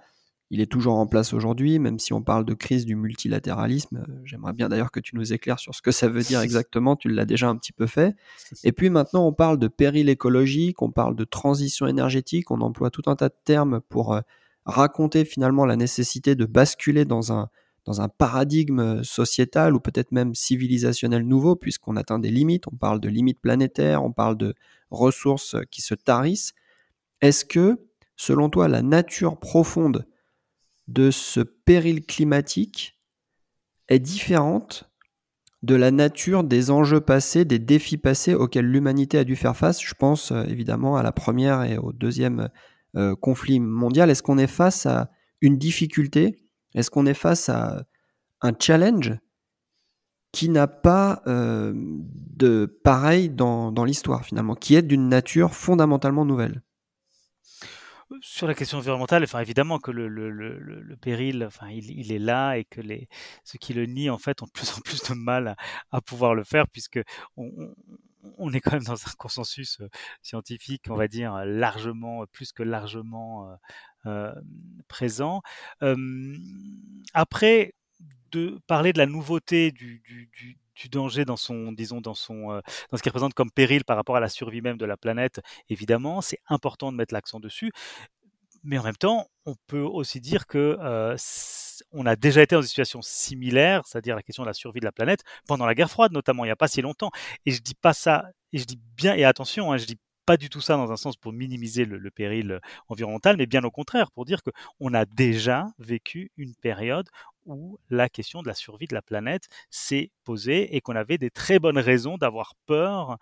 Il 0.52 0.60
est 0.60 0.66
toujours 0.66 0.96
en 0.96 1.06
place 1.06 1.32
aujourd'hui, 1.32 1.78
même 1.78 2.00
si 2.00 2.12
on 2.12 2.22
parle 2.22 2.44
de 2.44 2.54
crise 2.54 2.84
du 2.84 2.96
multilatéralisme. 2.96 3.98
Euh, 3.98 4.20
j'aimerais 4.24 4.52
bien 4.52 4.68
d'ailleurs 4.68 4.90
que 4.90 4.98
tu 4.98 5.14
nous 5.14 5.32
éclaires 5.32 5.60
sur 5.60 5.74
ce 5.76 5.80
que 5.80 5.92
ça 5.92 6.08
veut 6.08 6.22
dire 6.22 6.40
exactement. 6.40 6.96
Tu 6.96 7.08
l'as 7.08 7.24
déjà 7.24 7.48
un 7.48 7.56
petit 7.56 7.72
peu 7.72 7.86
fait. 7.86 8.16
Et 8.64 8.72
puis 8.72 8.90
maintenant, 8.90 9.26
on 9.26 9.32
parle 9.32 9.58
de 9.58 9.68
péril 9.68 10.08
écologique, 10.08 10.82
on 10.82 10.90
parle 10.90 11.14
de 11.14 11.24
transition 11.24 11.86
énergétique, 11.86 12.50
on 12.50 12.60
emploie 12.62 12.90
tout 12.90 13.02
un 13.06 13.14
tas 13.14 13.28
de 13.28 13.36
termes 13.44 13.80
pour 13.88 14.12
euh, 14.12 14.20
raconter 14.64 15.24
finalement 15.24 15.64
la 15.64 15.76
nécessité 15.76 16.34
de 16.34 16.46
basculer 16.46 17.04
dans 17.04 17.32
un, 17.32 17.48
dans 17.84 18.00
un 18.00 18.08
paradigme 18.08 19.04
sociétal 19.04 19.76
ou 19.76 19.80
peut-être 19.80 20.10
même 20.10 20.34
civilisationnel 20.34 21.22
nouveau, 21.22 21.54
puisqu'on 21.54 21.96
atteint 21.96 22.18
des 22.18 22.30
limites. 22.30 22.66
On 22.66 22.76
parle 22.76 22.98
de 22.98 23.08
limites 23.08 23.40
planétaires, 23.40 24.02
on 24.02 24.10
parle 24.10 24.36
de 24.36 24.54
ressources 24.90 25.54
qui 25.70 25.80
se 25.80 25.94
tarissent. 25.94 26.54
Est-ce 27.20 27.44
que, 27.44 27.78
selon 28.16 28.50
toi, 28.50 28.66
la 28.66 28.82
nature 28.82 29.38
profonde 29.38 30.06
de 30.90 31.12
ce 31.12 31.40
péril 31.40 32.04
climatique 32.04 32.98
est 33.88 34.00
différente 34.00 34.90
de 35.62 35.74
la 35.74 35.90
nature 35.90 36.42
des 36.42 36.70
enjeux 36.70 37.00
passés, 37.00 37.44
des 37.44 37.58
défis 37.58 37.96
passés 37.98 38.34
auxquels 38.34 38.66
l'humanité 38.66 39.18
a 39.18 39.24
dû 39.24 39.36
faire 39.36 39.56
face. 39.56 39.80
Je 39.82 39.94
pense 39.94 40.32
euh, 40.32 40.42
évidemment 40.44 40.96
à 40.96 41.02
la 41.02 41.12
première 41.12 41.62
et 41.62 41.78
au 41.78 41.92
deuxième 41.92 42.48
euh, 42.96 43.14
conflit 43.14 43.60
mondial. 43.60 44.10
Est-ce 44.10 44.22
qu'on 44.22 44.38
est 44.38 44.48
face 44.48 44.86
à 44.86 45.10
une 45.40 45.58
difficulté? 45.58 46.42
Est-ce 46.74 46.90
qu'on 46.90 47.06
est 47.06 47.14
face 47.14 47.48
à 47.48 47.84
un 48.40 48.52
challenge 48.58 49.14
qui 50.32 50.48
n'a 50.48 50.66
pas 50.66 51.22
euh, 51.26 51.72
de 51.76 52.66
pareil 52.82 53.28
dans, 53.28 53.70
dans 53.70 53.84
l'histoire 53.84 54.24
finalement, 54.24 54.54
qui 54.54 54.74
est 54.74 54.82
d'une 54.82 55.08
nature 55.08 55.54
fondamentalement 55.54 56.24
nouvelle? 56.24 56.62
Sur 58.20 58.46
la 58.46 58.54
question 58.54 58.78
environnementale, 58.78 59.22
enfin 59.24 59.40
évidemment 59.40 59.78
que 59.78 59.90
le, 59.90 60.08
le, 60.08 60.30
le, 60.30 60.58
le 60.58 60.96
péril, 60.96 61.44
enfin 61.44 61.68
il, 61.70 61.90
il, 61.90 62.12
est 62.12 62.18
là 62.18 62.56
et 62.56 62.64
que 62.64 62.80
les 62.80 63.08
ceux 63.44 63.58
qui 63.58 63.72
le 63.74 63.86
nient 63.86 64.10
en 64.10 64.18
fait 64.18 64.42
ont 64.42 64.46
de 64.46 64.50
plus 64.50 64.72
en 64.76 64.80
plus 64.80 65.02
de 65.02 65.14
mal 65.14 65.48
à, 65.48 65.56
à 65.92 66.00
pouvoir 66.00 66.34
le 66.34 66.44
faire 66.44 66.66
puisque 66.68 67.00
on, 67.36 67.50
on, 68.38 68.52
est 68.52 68.60
quand 68.60 68.72
même 68.72 68.82
dans 68.84 68.94
un 68.94 69.12
consensus 69.18 69.80
euh, 69.80 69.88
scientifique, 70.22 70.82
on 70.90 70.96
va 70.96 71.08
dire 71.08 71.44
largement, 71.44 72.24
plus 72.32 72.52
que 72.52 72.62
largement 72.62 73.50
euh, 73.50 73.54
euh, 74.06 74.34
présent. 74.88 75.42
Euh, 75.82 76.36
après, 77.14 77.74
de 78.32 78.60
parler 78.66 78.92
de 78.92 78.98
la 78.98 79.06
nouveauté 79.06 79.72
du, 79.72 80.00
du, 80.00 80.30
du 80.32 80.58
du 80.74 80.88
danger 80.88 81.24
dans 81.24 81.36
son, 81.36 81.72
disons, 81.72 82.00
dans 82.00 82.14
son, 82.14 82.52
euh, 82.52 82.60
dans 82.90 82.96
ce 82.96 83.02
qu'il 83.02 83.10
représente 83.10 83.34
comme 83.34 83.50
péril 83.50 83.84
par 83.84 83.96
rapport 83.96 84.16
à 84.16 84.20
la 84.20 84.28
survie 84.28 84.60
même 84.60 84.78
de 84.78 84.86
la 84.86 84.96
planète, 84.96 85.40
évidemment, 85.68 86.20
c'est 86.20 86.38
important 86.48 86.92
de 86.92 86.96
mettre 86.96 87.14
l'accent 87.14 87.40
dessus. 87.40 87.70
Mais 88.62 88.78
en 88.78 88.82
même 88.82 88.96
temps, 88.96 89.26
on 89.46 89.54
peut 89.66 89.80
aussi 89.80 90.20
dire 90.20 90.46
que 90.46 90.76
euh, 90.80 91.16
on 91.92 92.04
a 92.06 92.14
déjà 92.16 92.42
été 92.42 92.54
dans 92.54 92.60
une 92.60 92.68
situation 92.68 93.00
similaire, 93.02 93.82
c'est-à-dire 93.86 94.16
la 94.16 94.22
question 94.22 94.42
de 94.42 94.48
la 94.48 94.52
survie 94.54 94.80
de 94.80 94.84
la 94.84 94.92
planète, 94.92 95.20
pendant 95.46 95.66
la 95.66 95.74
guerre 95.74 95.90
froide 95.90 96.12
notamment, 96.12 96.44
il 96.44 96.48
n'y 96.48 96.52
a 96.52 96.56
pas 96.56 96.68
si 96.68 96.82
longtemps. 96.82 97.10
Et 97.46 97.52
je 97.52 97.60
dis 97.62 97.74
pas 97.74 97.94
ça, 97.94 98.26
et 98.52 98.58
je 98.58 98.64
dis 98.64 98.78
bien, 98.96 99.14
et 99.14 99.24
attention, 99.24 99.72
hein, 99.72 99.78
je 99.78 99.86
dis 99.86 99.98
pas 100.26 100.36
du 100.36 100.48
tout 100.50 100.60
ça 100.60 100.76
dans 100.76 100.92
un 100.92 100.96
sens 100.96 101.16
pour 101.16 101.32
minimiser 101.32 101.84
le, 101.84 101.98
le, 101.98 102.10
péril 102.10 102.60
environnemental, 102.88 103.36
mais 103.36 103.46
bien 103.46 103.64
au 103.64 103.70
contraire, 103.70 104.10
pour 104.12 104.24
dire 104.24 104.40
qu'on 104.44 104.94
a 104.94 105.04
déjà 105.04 105.66
vécu 105.78 106.30
une 106.36 106.54
période 106.54 107.08
où 107.50 107.78
la 107.90 108.08
question 108.08 108.42
de 108.42 108.48
la 108.48 108.54
survie 108.54 108.86
de 108.86 108.94
la 108.94 109.02
planète 109.02 109.48
s'est 109.70 110.10
posée 110.24 110.76
et 110.76 110.80
qu'on 110.80 110.96
avait 110.96 111.18
des 111.18 111.30
très 111.30 111.58
bonnes 111.58 111.78
raisons 111.78 112.16
d'avoir 112.16 112.54
peur 112.66 113.18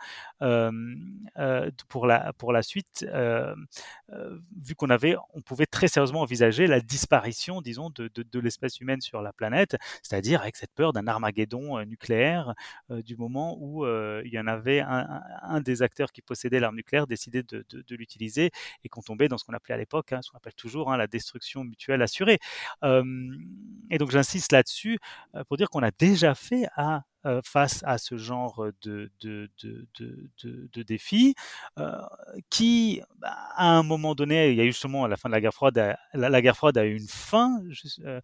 pour, 1.89 2.07
la, 2.07 2.33
pour 2.35 2.53
la 2.53 2.63
suite, 2.63 3.07
vu 4.57 4.75
qu'on 4.77 4.91
avait, 4.91 5.17
on 5.35 5.41
pouvait 5.41 5.67
très 5.67 5.89
sérieusement 5.89 6.21
envisager 6.21 6.67
la 6.67 6.81
disparition, 6.81 7.61
disons, 7.61 7.91
de, 7.91 8.11
de, 8.15 8.41
l'espèce 8.41 8.81
humaine 8.81 9.01
sur 9.01 9.23
la 9.23 9.33
planète, 9.33 9.77
c'est-à-dire 10.03 10.43
avec 10.43 10.57
cette 10.57 10.73
peur 10.75 10.93
d'un 10.93 11.07
Armageddon 11.07 11.85
nucléaire 11.85 12.55
du 12.91 13.17
moment 13.17 13.57
où 13.61 13.87
il 13.87 14.33
y 14.33 14.39
en 14.39 14.47
avait 14.47 14.81
un, 14.81 15.61
des 15.61 15.83
acteurs 15.83 16.13
qui 16.13 16.23
possédait 16.23 16.61
l'arme 16.61 16.77
nucléaire 16.77 17.07
décidé 17.07 17.43
de, 17.43 17.65
de 17.71 17.97
l'utiliser 17.97 18.51
et 18.85 18.89
qu'on 18.89 19.03
tombait 19.03 19.29
dans 19.29 19.39
ce 19.39 19.45
qu'on 19.45 19.55
appelait 19.55 19.75
à 19.75 19.79
l'époque, 19.79 20.13
hein, 20.13 20.21
ce 20.23 20.31
qu'on 20.31 20.37
appelle 20.39 20.55
toujours 20.55 20.93
hein, 20.93 20.97
la 20.97 21.07
destruction 21.07 21.65
mutuelle 21.65 22.03
assurée. 22.03 22.39
et 22.83 23.99
donc 23.99 24.11
j'insiste 24.19 24.53
là-dessus 24.53 24.99
pour 25.49 25.57
dire 25.57 25.71
qu'on 25.71 25.83
a 25.83 25.91
déjà 25.91 26.35
fait 26.35 26.67
à 26.77 27.03
face 27.45 27.83
à 27.85 27.99
ce 27.99 28.17
genre 28.17 28.67
de, 28.83 29.11
de, 29.21 29.49
de, 29.63 29.87
de, 29.99 30.69
de 30.73 30.83
défis, 30.83 31.35
euh, 31.79 31.93
qui, 32.51 33.01
bah, 33.19 33.37
à 33.57 33.71
un 33.71 33.83
moment 33.83 34.15
donné, 34.15 34.51
il 34.51 34.57
y 34.57 34.61
a 34.61 34.65
eu 34.65 34.73
justement 34.73 35.05
à 35.05 35.09
la 35.09 35.17
fin 35.17 35.29
de 35.29 35.35
la 35.35 35.41
guerre 35.41 35.55
froide, 35.55 35.97
la, 36.15 36.43
guerre 36.43 36.57
froide 36.57 36.79
a 36.79 36.85
eu 36.85 36.97
une 36.97 37.09
fin. 37.09 37.61
Euh, 38.05 38.21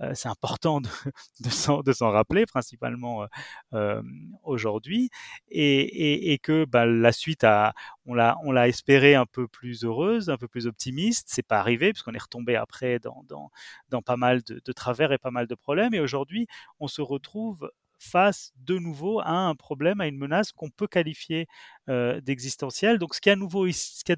euh, 0.00 0.12
c'est 0.14 0.28
important 0.28 0.80
de, 1.40 1.50
s'en 1.50 2.10
rappeler, 2.10 2.46
principalement 2.46 3.26
euh, 3.74 4.02
aujourd'hui, 4.42 5.10
et, 5.50 6.32
et, 6.32 6.38
que 6.38 6.64
bah, 6.64 6.86
la 6.86 7.12
suite 7.12 7.44
a, 7.44 7.74
on 8.06 8.14
l'a, 8.14 8.36
on 8.44 8.52
l'a 8.52 8.68
espéré 8.68 9.14
un 9.14 9.26
peu 9.26 9.48
plus 9.48 9.84
heureuse, 9.84 10.30
un 10.30 10.36
peu 10.36 10.48
plus 10.48 10.66
optimiste. 10.66 11.28
C'est 11.30 11.46
pas 11.46 11.60
arrivé 11.60 11.92
puisqu'on 11.92 12.14
est 12.14 12.22
retombé 12.22 12.56
après 12.56 12.98
dans, 12.98 13.24
dans, 13.28 13.50
dans 13.88 14.02
pas 14.02 14.16
mal 14.16 14.42
de 14.42 14.72
travers 14.72 15.12
et 15.12 15.18
pas 15.18 15.30
mal 15.30 15.46
de 15.46 15.54
problèmes. 15.54 15.94
Et 15.94 16.00
aujourd'hui, 16.00 16.46
on 16.80 16.88
se 16.88 17.02
retrouve 17.02 17.70
face 17.98 18.52
de 18.56 18.78
nouveau 18.78 19.20
à 19.20 19.30
un 19.30 19.54
problème, 19.54 20.00
à 20.00 20.06
une 20.06 20.18
menace 20.18 20.52
qu'on 20.52 20.70
peut 20.70 20.86
qualifier 20.86 21.46
euh, 21.88 22.20
d'existentielle. 22.20 22.98
Donc 22.98 23.14
ce 23.14 23.20
qu'il 23.20 23.30
y 23.30 23.32
a, 23.32 23.36
de 23.36 23.40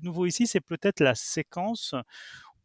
nouveau 0.04 0.26
ici, 0.26 0.46
c'est 0.46 0.60
peut-être 0.60 1.00
la 1.00 1.14
séquence 1.14 1.94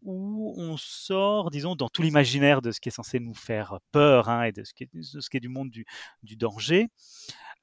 où 0.02 0.54
on 0.58 0.78
sort, 0.78 1.50
disons, 1.50 1.76
dans 1.76 1.90
tout 1.90 2.04
l'imaginaire 2.04 2.62
de 2.62 2.72
ce 2.72 2.80
qui 2.80 2.90
est 2.90 2.92
censé 2.92 3.20
nous 3.20 3.34
faire 3.34 3.80
peur 3.92 4.30
hein, 4.30 4.44
et 4.44 4.52
de 4.52 4.64
ce, 4.64 4.74
qui 4.74 4.84
est, 4.84 5.40
du 5.40 5.50
monde 5.50 5.72
du, 5.72 6.36
danger. 6.36 6.90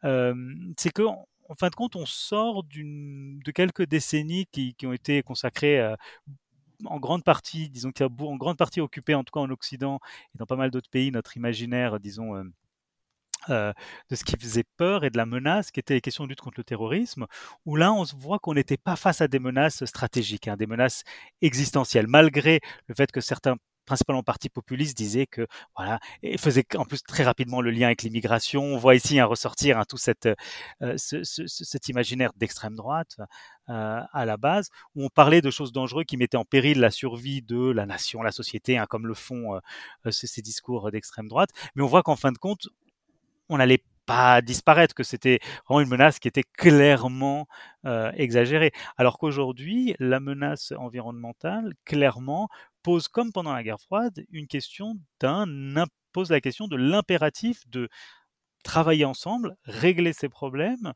C'est 0.02 0.92
que 0.92 1.02
en 1.49 1.54
fin 1.54 1.68
de 1.68 1.75
compte, 1.75 1.97
on 1.97 2.06
sort 2.06 2.64
de 2.64 3.50
quelques 3.52 3.87
décennies 3.87 4.47
qui, 4.47 4.75
ont 4.85 4.92
été 4.92 5.23
consacrées 5.23 5.94
en 6.87 6.99
grande 6.99 7.25
partie, 7.25 7.68
disons, 7.68 7.92
qui 7.92 8.02
a 8.02 8.06
en 8.06 8.37
grande 8.37 8.56
partie 8.56 8.80
occupé, 8.80 9.14
en 9.14 9.25
tout 9.25 9.32
cas 9.32 9.40
en 9.40 9.50
Occident 9.50 10.00
et 10.35 10.38
dans 10.38 10.47
pas 10.47 10.56
mal 10.56 10.71
d'autres 10.71 10.90
pays, 10.90 11.11
notre 11.11 11.37
imaginaire, 11.37 12.00
disons, 12.00 12.35
euh, 13.50 13.72
de 14.11 14.16
ce 14.16 14.25
qui 14.25 14.37
faisait 14.38 14.64
peur 14.76 15.04
et 15.04 15.11
de 15.11 15.16
la 15.16 15.26
menace 15.26 15.70
qui 15.70 15.80
était 15.80 15.94
les 15.94 16.00
questions 16.00 16.25
de 16.25 16.30
lutte 16.30 16.40
contre 16.40 16.61
le 16.61 16.64
terrorisme, 16.64 17.26
où 17.66 17.76
là 17.76 17.92
on 17.92 18.04
voit 18.04 18.38
qu'on 18.38 18.54
n'était 18.54 18.76
pas 18.76 18.96
face 18.96 19.20
à 19.20 19.28
des 19.28 19.38
menaces 19.38 19.84
stratégiques, 19.84 20.49
hein, 20.49 20.56
des 20.56 20.66
menaces 20.66 21.02
existentielles, 21.40 22.06
malgré 22.06 22.61
le 22.87 22.94
fait 22.94 23.11
que 23.11 23.20
certains 23.20 23.56
principalement 23.84 24.22
partis 24.22 24.49
populistes 24.49 24.96
disaient 24.96 25.26
que 25.26 25.46
voilà 25.76 25.99
et 26.22 26.38
faisaient 26.38 26.64
en 26.76 26.84
plus 26.84 27.02
très 27.02 27.25
rapidement 27.25 27.61
le 27.61 27.70
lien 27.70 27.87
avec 27.87 28.02
l'immigration. 28.02 28.62
On 28.62 28.76
voit 28.76 28.94
ici 28.94 29.18
un 29.18 29.26
ressortir 29.26 29.78
hein, 29.78 29.84
tout 29.88 29.96
euh, 30.26 30.96
ce, 30.96 31.25
ce, 31.25 31.46
cet 31.46 31.88
imaginaire 31.88 32.32
d'extrême 32.37 32.76
droite 32.76 33.16
euh, 33.68 34.00
à 34.12 34.25
la 34.25 34.37
base, 34.37 34.70
où 34.94 35.04
on 35.04 35.08
parlait 35.08 35.40
de 35.40 35.50
choses 35.50 35.72
dangereuses 35.72 36.04
qui 36.06 36.16
mettaient 36.16 36.37
en 36.37 36.44
péril 36.44 36.80
la 36.80 36.90
survie 36.90 37.42
de 37.42 37.70
la 37.70 37.87
nation, 37.87 38.22
la 38.22 38.32
société, 38.32 38.78
hein, 38.78 38.87
comme 38.88 39.06
le 39.06 39.14
font 39.14 39.61
ces 40.11 40.42
discours 40.42 40.90
d'extrême 40.90 41.28
droite. 41.28 41.50
Mais 41.75 41.82
on 41.82 41.87
voit 41.87 42.02
qu'en 42.02 42.16
fin 42.16 42.32
de 42.32 42.38
compte, 42.38 42.68
on 43.52 43.59
n'allait 43.59 43.85
pas 44.06 44.42
disparaître, 44.42 44.94
que 44.94 45.04
c'était 45.04 45.38
vraiment 45.68 45.80
une 45.80 45.88
menace 45.88 46.18
qui 46.18 46.28
était 46.28 46.42
clairement 46.42 47.47
euh, 47.87 48.11
exagérée. 48.16 48.73
Alors 48.97 49.18
qu'aujourd'hui, 49.18 49.94
la 49.99 50.21
menace 50.21 50.73
environnementale, 50.76 51.73
clairement, 51.85 52.49
pose, 52.82 53.09
comme 53.09 53.32
pendant 53.32 53.52
la 53.52 53.62
guerre 53.62 53.80
froide, 53.80 54.25
une 54.30 54.47
question 54.47 54.97
d'un 55.21 55.47
pose 56.12 56.30
la 56.30 56.40
question 56.40 56.68
de 56.68 56.76
l'impératif 56.76 57.66
de 57.68 57.88
travailler 58.64 59.04
ensemble, 59.04 59.56
régler 59.64 60.12
ces 60.12 60.28
problèmes 60.28 60.92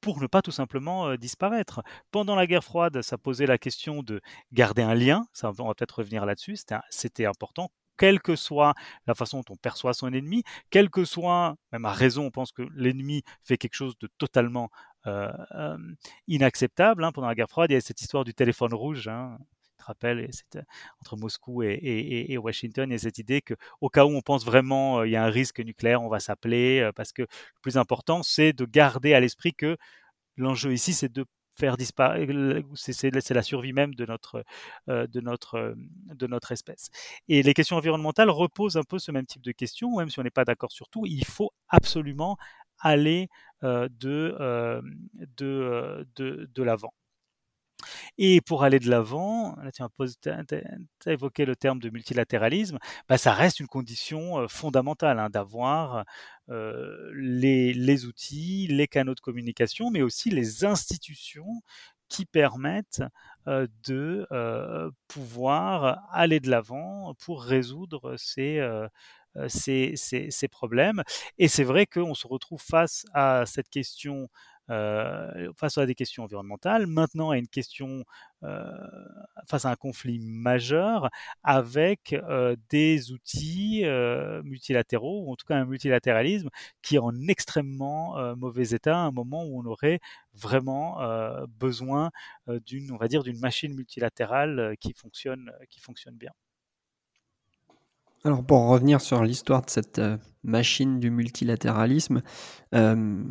pour 0.00 0.20
ne 0.20 0.26
pas 0.26 0.42
tout 0.42 0.50
simplement 0.50 1.08
euh, 1.08 1.16
disparaître. 1.16 1.82
Pendant 2.10 2.34
la 2.34 2.46
guerre 2.46 2.64
froide, 2.64 3.02
ça 3.02 3.18
posait 3.18 3.46
la 3.46 3.58
question 3.58 4.02
de 4.02 4.20
garder 4.52 4.82
un 4.82 4.94
lien, 4.94 5.26
ça, 5.32 5.50
va 5.50 5.74
peut-être 5.74 5.98
revenir 5.98 6.26
là-dessus, 6.26 6.56
c'était 6.90 7.26
important, 7.26 7.70
quelle 7.96 8.20
que 8.20 8.36
soit 8.36 8.74
la 9.06 9.14
façon 9.14 9.38
dont 9.38 9.54
on 9.54 9.56
perçoit 9.56 9.94
son 9.94 10.12
ennemi, 10.12 10.42
quelle 10.70 10.90
que 10.90 11.04
soit, 11.04 11.56
même 11.72 11.84
à 11.84 11.92
raison, 11.92 12.26
on 12.26 12.30
pense 12.30 12.52
que 12.52 12.62
l'ennemi 12.74 13.22
fait 13.42 13.58
quelque 13.58 13.74
chose 13.74 13.94
de 14.00 14.08
totalement 14.18 14.70
euh, 15.06 15.32
euh, 15.54 15.78
inacceptable. 16.28 17.04
Hein. 17.04 17.12
Pendant 17.12 17.28
la 17.28 17.34
guerre 17.34 17.50
froide, 17.50 17.70
il 17.70 17.74
y 17.74 17.76
a 17.76 17.80
cette 17.80 18.00
histoire 18.00 18.24
du 18.24 18.34
téléphone 18.34 18.74
rouge. 18.74 19.08
Hein 19.08 19.38
te 19.82 19.86
rappelles, 19.86 20.30
entre 21.00 21.16
Moscou 21.16 21.62
et, 21.62 21.72
et, 21.72 22.32
et, 22.32 22.38
Washington, 22.38 22.92
a 22.92 22.98
cette 22.98 23.18
idée 23.18 23.42
que 23.42 23.54
au 23.80 23.88
cas 23.88 24.04
où 24.04 24.10
on 24.10 24.20
pense 24.20 24.44
vraiment 24.44 25.00
euh, 25.00 25.06
il 25.06 25.12
y 25.12 25.16
a 25.16 25.24
un 25.24 25.30
risque 25.30 25.60
nucléaire, 25.60 26.02
on 26.02 26.08
va 26.08 26.20
s'appeler, 26.20 26.80
euh, 26.80 26.92
parce 26.92 27.12
que 27.12 27.22
le 27.22 27.60
plus 27.60 27.76
important, 27.76 28.22
c'est 28.22 28.52
de 28.52 28.64
garder 28.64 29.14
à 29.14 29.20
l'esprit 29.20 29.54
que 29.54 29.76
l'enjeu 30.36 30.72
ici, 30.72 30.94
c'est 30.94 31.12
de 31.12 31.24
disparaître, 31.76 32.32
c'est 32.74 33.34
la 33.34 33.42
survie 33.42 33.72
même 33.72 33.94
de 33.94 34.06
notre, 34.06 34.44
euh, 34.88 35.06
de, 35.06 35.20
notre, 35.20 35.54
euh, 35.56 35.74
de 36.14 36.26
notre 36.26 36.52
espèce. 36.52 36.90
Et 37.28 37.42
les 37.42 37.54
questions 37.54 37.76
environnementales 37.76 38.30
reposent 38.30 38.76
un 38.76 38.82
peu 38.82 38.98
ce 38.98 39.12
même 39.12 39.26
type 39.26 39.42
de 39.42 39.52
questions, 39.52 39.96
même 39.96 40.10
si 40.10 40.18
on 40.18 40.22
n'est 40.22 40.30
pas 40.30 40.44
d'accord 40.44 40.72
sur 40.72 40.88
tout, 40.88 41.06
il 41.06 41.24
faut 41.24 41.52
absolument 41.68 42.36
aller 42.78 43.28
euh, 43.64 43.88
de, 44.00 44.36
euh, 44.40 44.82
de, 45.36 45.46
euh, 45.46 46.04
de, 46.16 46.50
de 46.52 46.62
l'avant. 46.62 46.92
Et 48.18 48.40
pour 48.40 48.64
aller 48.64 48.78
de 48.78 48.88
l'avant, 48.90 49.56
tu 49.74 49.82
as, 49.82 51.12
évoqué 51.12 51.44
le 51.44 51.56
terme 51.56 51.78
de 51.78 51.90
multilatéralisme, 51.90 52.78
bah, 53.08 53.18
ça 53.18 53.32
reste 53.32 53.60
une 53.60 53.66
condition 53.66 54.46
fondamentale 54.48 55.18
hein, 55.18 55.30
d'avoir 55.30 56.04
les, 56.48 57.72
les, 57.72 58.04
outils, 58.04 58.66
les 58.68 58.86
canaux 58.86 59.14
de 59.14 59.20
communication, 59.20 59.90
mais 59.90 60.02
aussi 60.02 60.30
les 60.30 60.64
institutions 60.64 61.62
qui 62.08 62.26
permettent 62.26 63.02
de 63.46 64.26
pouvoir 65.08 66.06
aller 66.12 66.40
de 66.40 66.50
l'avant 66.50 67.14
pour 67.14 67.42
résoudre 67.42 68.16
ces, 68.18 68.60
ces, 69.48 69.94
ces, 69.96 70.30
ces, 70.30 70.48
problèmes. 70.48 71.02
Et 71.38 71.48
c'est 71.48 71.64
vrai 71.64 71.86
qu'on 71.86 72.14
se 72.14 72.26
retrouve 72.26 72.60
face 72.60 73.06
à 73.14 73.44
cette 73.46 73.68
question 73.68 74.28
face 75.56 75.78
à 75.78 75.86
des 75.86 75.94
questions 75.94 76.24
environnementales, 76.24 76.86
maintenant 76.86 77.30
à 77.30 77.38
une 77.38 77.48
question 77.48 78.04
face 79.46 79.64
à 79.64 79.70
un 79.70 79.76
conflit 79.76 80.18
majeur 80.18 81.10
avec 81.44 82.16
des 82.70 83.12
outils 83.12 83.84
multilatéraux, 84.44 85.24
ou 85.26 85.32
en 85.32 85.36
tout 85.36 85.46
cas 85.46 85.56
un 85.56 85.64
multilatéralisme 85.64 86.48
qui 86.82 86.96
est 86.96 87.00
en 87.00 87.14
extrêmement 87.28 88.16
mauvais 88.36 88.70
état 88.70 88.96
à 88.96 89.00
un 89.00 89.12
moment 89.12 89.44
où 89.44 89.60
on 89.60 89.66
aurait 89.66 90.00
vraiment 90.34 90.98
besoin 91.58 92.10
d'une, 92.48 92.92
on 92.92 92.96
va 92.96 93.08
dire, 93.08 93.22
d'une 93.22 93.38
machine 93.38 93.74
multilatérale 93.74 94.74
qui 94.80 94.92
fonctionne, 94.92 95.52
qui 95.70 95.80
fonctionne 95.80 96.16
bien. 96.16 96.32
Alors 98.24 98.44
pour 98.44 98.68
revenir 98.68 99.00
sur 99.00 99.24
l'histoire 99.24 99.62
de 99.64 99.70
cette 99.70 99.98
euh, 99.98 100.16
machine 100.44 100.98
du 100.98 101.10
multilatéralisme, 101.10 102.22
euh, 102.74 103.22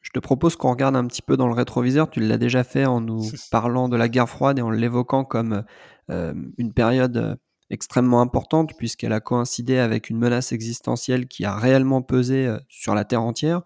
je 0.00 0.10
te 0.10 0.18
propose 0.18 0.56
qu'on 0.56 0.70
regarde 0.70 0.96
un 0.96 1.06
petit 1.06 1.22
peu 1.22 1.36
dans 1.36 1.48
le 1.48 1.54
rétroviseur. 1.54 2.10
Tu 2.10 2.20
l'as 2.20 2.38
déjà 2.38 2.64
fait 2.64 2.86
en 2.86 3.00
nous 3.00 3.22
parlant 3.50 3.88
de 3.88 3.96
la 3.96 4.08
guerre 4.08 4.28
froide 4.28 4.58
et 4.58 4.62
en 4.62 4.70
l'évoquant 4.70 5.24
comme 5.24 5.64
euh, 6.10 6.34
une 6.58 6.72
période 6.72 7.38
extrêmement 7.70 8.20
importante 8.20 8.72
puisqu'elle 8.76 9.12
a 9.12 9.20
coïncidé 9.20 9.78
avec 9.78 10.10
une 10.10 10.18
menace 10.18 10.52
existentielle 10.52 11.26
qui 11.26 11.44
a 11.44 11.56
réellement 11.56 12.02
pesé 12.02 12.54
sur 12.68 12.94
la 12.94 13.04
Terre 13.04 13.22
entière. 13.22 13.62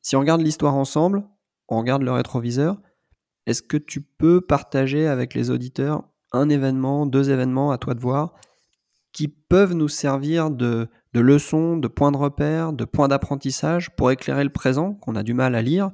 si 0.00 0.16
on 0.16 0.20
regarde 0.20 0.40
l'histoire 0.40 0.74
ensemble, 0.74 1.22
on 1.68 1.78
regarde 1.78 2.02
le 2.02 2.12
rétroviseur, 2.12 2.80
est-ce 3.46 3.60
que 3.60 3.76
tu 3.76 4.00
peux 4.00 4.40
partager 4.40 5.06
avec 5.06 5.34
les 5.34 5.50
auditeurs 5.50 6.04
un 6.32 6.48
événement, 6.48 7.06
deux 7.06 7.30
événements, 7.30 7.72
à 7.72 7.78
toi 7.78 7.94
de 7.94 8.00
voir, 8.00 8.34
qui 9.12 9.28
peuvent 9.28 9.74
nous 9.74 9.88
servir 9.88 10.50
de, 10.50 10.88
de 11.12 11.20
leçons, 11.20 11.76
de 11.76 11.88
points 11.88 12.12
de 12.12 12.16
repère, 12.16 12.72
de 12.72 12.84
points 12.84 13.08
d'apprentissage 13.08 13.94
pour 13.96 14.10
éclairer 14.10 14.44
le 14.44 14.50
présent 14.50 14.94
qu'on 14.94 15.16
a 15.16 15.22
du 15.22 15.34
mal 15.34 15.54
à 15.54 15.62
lire, 15.62 15.90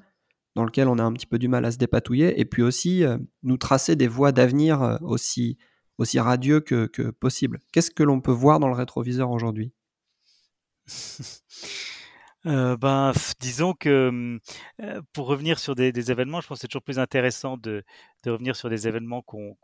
dans 0.55 0.65
lequel 0.65 0.89
on 0.89 0.99
a 0.99 1.03
un 1.03 1.13
petit 1.13 1.27
peu 1.27 1.39
du 1.39 1.49
mal 1.49 1.65
à 1.65 1.71
se 1.71 1.79
dépatouiller, 1.79 2.41
et 2.41 2.45
puis 2.45 2.63
aussi 2.63 3.05
euh, 3.05 3.19
nous 3.43 3.57
tracer 3.57 3.97
des 3.97 4.09
voies 4.09 4.33
d'avenir 4.33 4.83
euh, 4.83 4.97
aussi, 5.03 5.59
aussi 5.99 6.19
radieux 6.21 6.61
que, 6.61 6.87
que 6.87 7.11
possible. 7.11 7.61
Qu'est-ce 7.73 7.91
que 7.91 8.03
l'on 8.03 8.21
peut 8.21 8.33
voir 8.33 8.61
dans 8.61 8.69
le 8.69 8.75
rétroviseur 8.75 9.31
aujourd'hui? 9.31 9.73
Euh, 12.49 12.79
ben, 12.79 13.13
disons 13.41 13.75
que 13.75 14.39
euh, 14.81 15.03
pour 15.13 15.27
revenir 15.27 15.59
sur 15.59 15.75
des, 15.75 16.11
événements, 16.11 16.41
je 16.41 16.47
pense 16.47 16.59
que 16.59 16.61
c'est 16.63 16.69
toujours 16.69 16.83
plus 16.83 16.99
intéressant 16.99 17.59
de, 17.59 17.85
revenir 18.25 18.57
sur 18.57 18.71
des 18.71 18.89
événements 18.89 19.23
qu'on 19.23 19.57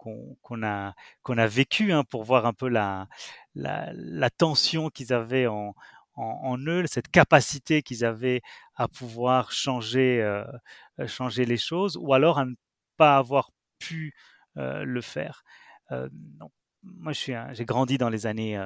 a 0.62 0.94
qu'on 1.22 1.38
a 1.38 1.46
vécu 1.46 1.92
hein, 1.92 2.04
pour 2.04 2.24
voir 2.24 2.44
un 2.44 2.52
peu 2.52 2.68
la 2.68 3.08
la, 3.54 4.30
tension 4.30 4.90
qu'ils 4.90 5.14
avaient 5.14 5.46
en, 5.46 5.74
en, 6.16 6.58
eux, 6.66 6.86
cette 6.86 7.08
capacité 7.08 7.82
qu'ils 7.82 8.04
avaient 8.04 8.42
à 8.76 8.86
pouvoir 8.88 9.50
changer 9.52 10.20
euh, 10.22 10.44
changer 11.06 11.46
les 11.46 11.56
choses, 11.56 11.96
ou 11.96 12.12
alors 12.12 12.38
à 12.38 12.44
ne 12.44 12.54
pas 12.98 13.16
avoir 13.16 13.50
pu 13.78 14.14
le 14.56 15.00
faire. 15.00 15.44
moi, 16.82 17.12
j'ai 17.12 17.64
grandi 17.64 17.98
dans 17.98 18.10
les 18.10 18.26
années 18.26 18.60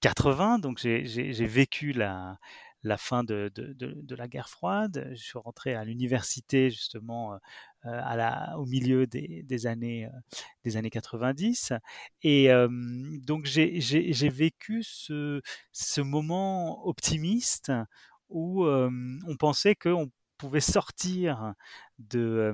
80, 0.00 0.58
donc 0.58 0.78
j'ai 0.78 1.46
vécu 1.46 1.92
la 1.92 2.38
la 2.82 2.96
fin 2.98 3.24
de, 3.24 3.50
de, 3.54 4.14
la 4.14 4.28
guerre 4.28 4.48
froide. 4.48 5.10
Je 5.12 5.22
suis 5.22 5.38
rentré 5.38 5.74
à 5.74 5.84
l'université 5.84 6.70
justement 6.70 7.34
euh, 7.34 7.38
la, 7.84 8.58
au 8.58 8.66
milieu 8.66 9.06
des, 9.06 9.42
des 9.44 9.66
années, 9.66 10.06
euh, 10.06 10.10
des 10.64 10.76
années 10.76 10.90
90. 10.90 11.72
Et 12.22 12.48
donc 13.24 13.44
j'ai 13.46 14.28
vécu 14.28 14.82
ce, 14.82 15.40
ce 15.72 16.00
moment 16.00 16.86
optimiste 16.86 17.72
où 18.28 18.66
on 18.66 19.36
pensait 19.38 19.74
qu'on 19.74 20.10
pouvait 20.42 20.60
sortir 20.60 21.54
de 22.00 22.52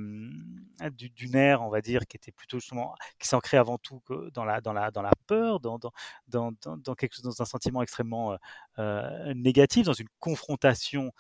d'une 0.91 1.35
ère, 1.35 1.63
on 1.63 1.71
va 1.71 1.81
dire, 1.81 2.07
qui 2.07 2.19
était 2.19 2.33
plutôt 2.33 2.59
justement 2.59 2.95
qui 3.19 3.27
s'ancrait 3.27 3.57
avant 3.57 3.79
tout 3.79 4.03
dans 4.35 4.45
la 4.45 4.61
dans 4.61 4.75
la 4.75 4.91
dans 4.91 5.01
la 5.01 5.13
peur, 5.27 5.59
dans 5.61 5.79
dans 5.79 5.93
dans, 6.29 6.95
quelque 6.95 7.15
chose, 7.15 7.25
dans 7.25 7.41
un 7.41 7.47
sentiment 7.47 7.81
extrêmement 7.83 8.37
euh, 8.79 9.33
négatif, 9.35 9.87
dans 9.87 9.95
une 9.95 10.09
confrontation 10.21 11.13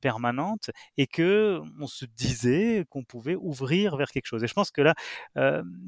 permanente, 0.00 0.70
et 0.96 1.06
que 1.06 1.60
on 1.80 1.86
se 1.86 2.06
disait 2.06 2.84
qu'on 2.90 3.04
pouvait 3.04 3.36
ouvrir 3.36 3.96
vers 3.96 4.10
quelque 4.10 4.26
chose. 4.26 4.42
Et 4.42 4.48
je 4.48 4.54
pense 4.54 4.72
que 4.72 4.82
là, 4.82 4.94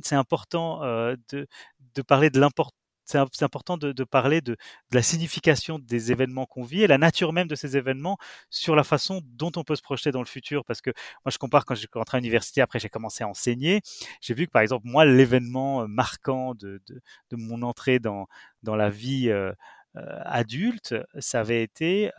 c'est 0.05 0.15
important 0.15 0.83
de 0.83 1.49
de 1.97 2.03
parler 2.03 2.31
de 2.31 2.39
l'importance 2.39 2.82
c'est 3.05 3.43
important 3.43 3.77
de, 3.77 4.05
parler 4.05 4.41
de, 4.41 4.57
la 4.93 5.03
signification 5.03 5.79
des 5.79 6.13
événements 6.13 6.47
qu'on 6.47 6.63
vit 6.63 6.83
et 6.83 6.87
la 6.87 6.99
nature 6.99 7.33
même 7.33 7.49
de 7.49 7.55
ces 7.55 7.77
événements 7.77 8.19
sur 8.51 8.77
la 8.77 8.85
façon 8.85 9.23
dont 9.25 9.53
on 9.57 9.65
peut 9.65 9.77
se 9.77 9.83
projeter 9.83 10.13
dans 10.13 10.21
le 10.21 10.27
futur. 10.27 10.65
Parce 10.65 10.81
que 10.81 10.91
moi, 11.25 11.31
je 11.31 11.39
compare 11.39 11.65
quand 11.65 11.75
j'ai 11.75 11.89
rentré 11.93 12.19
à 12.19 12.21
l'université, 12.21 12.61
après 12.61 12.79
j'ai 12.79 12.89
commencé 12.89 13.25
à 13.25 13.29
enseigner, 13.29 13.81
j'ai 14.21 14.35
vu 14.35 14.47
que 14.47 14.53
par 14.53 14.63
exemple, 14.63 14.87
moi, 14.87 15.05
l'événement 15.05 15.83
euh, 15.83 15.87
marquant 15.87 16.55
de, 16.55 16.81
mon 17.33 17.63
entrée 17.63 17.99
dans, 17.99 18.27
la 18.65 18.91
vie 18.91 19.31
euh, 19.31 19.53
euh, 19.97 20.21
adulte, 20.25 20.95
ça 21.19 21.41
avait 21.41 21.63
été 21.63 22.11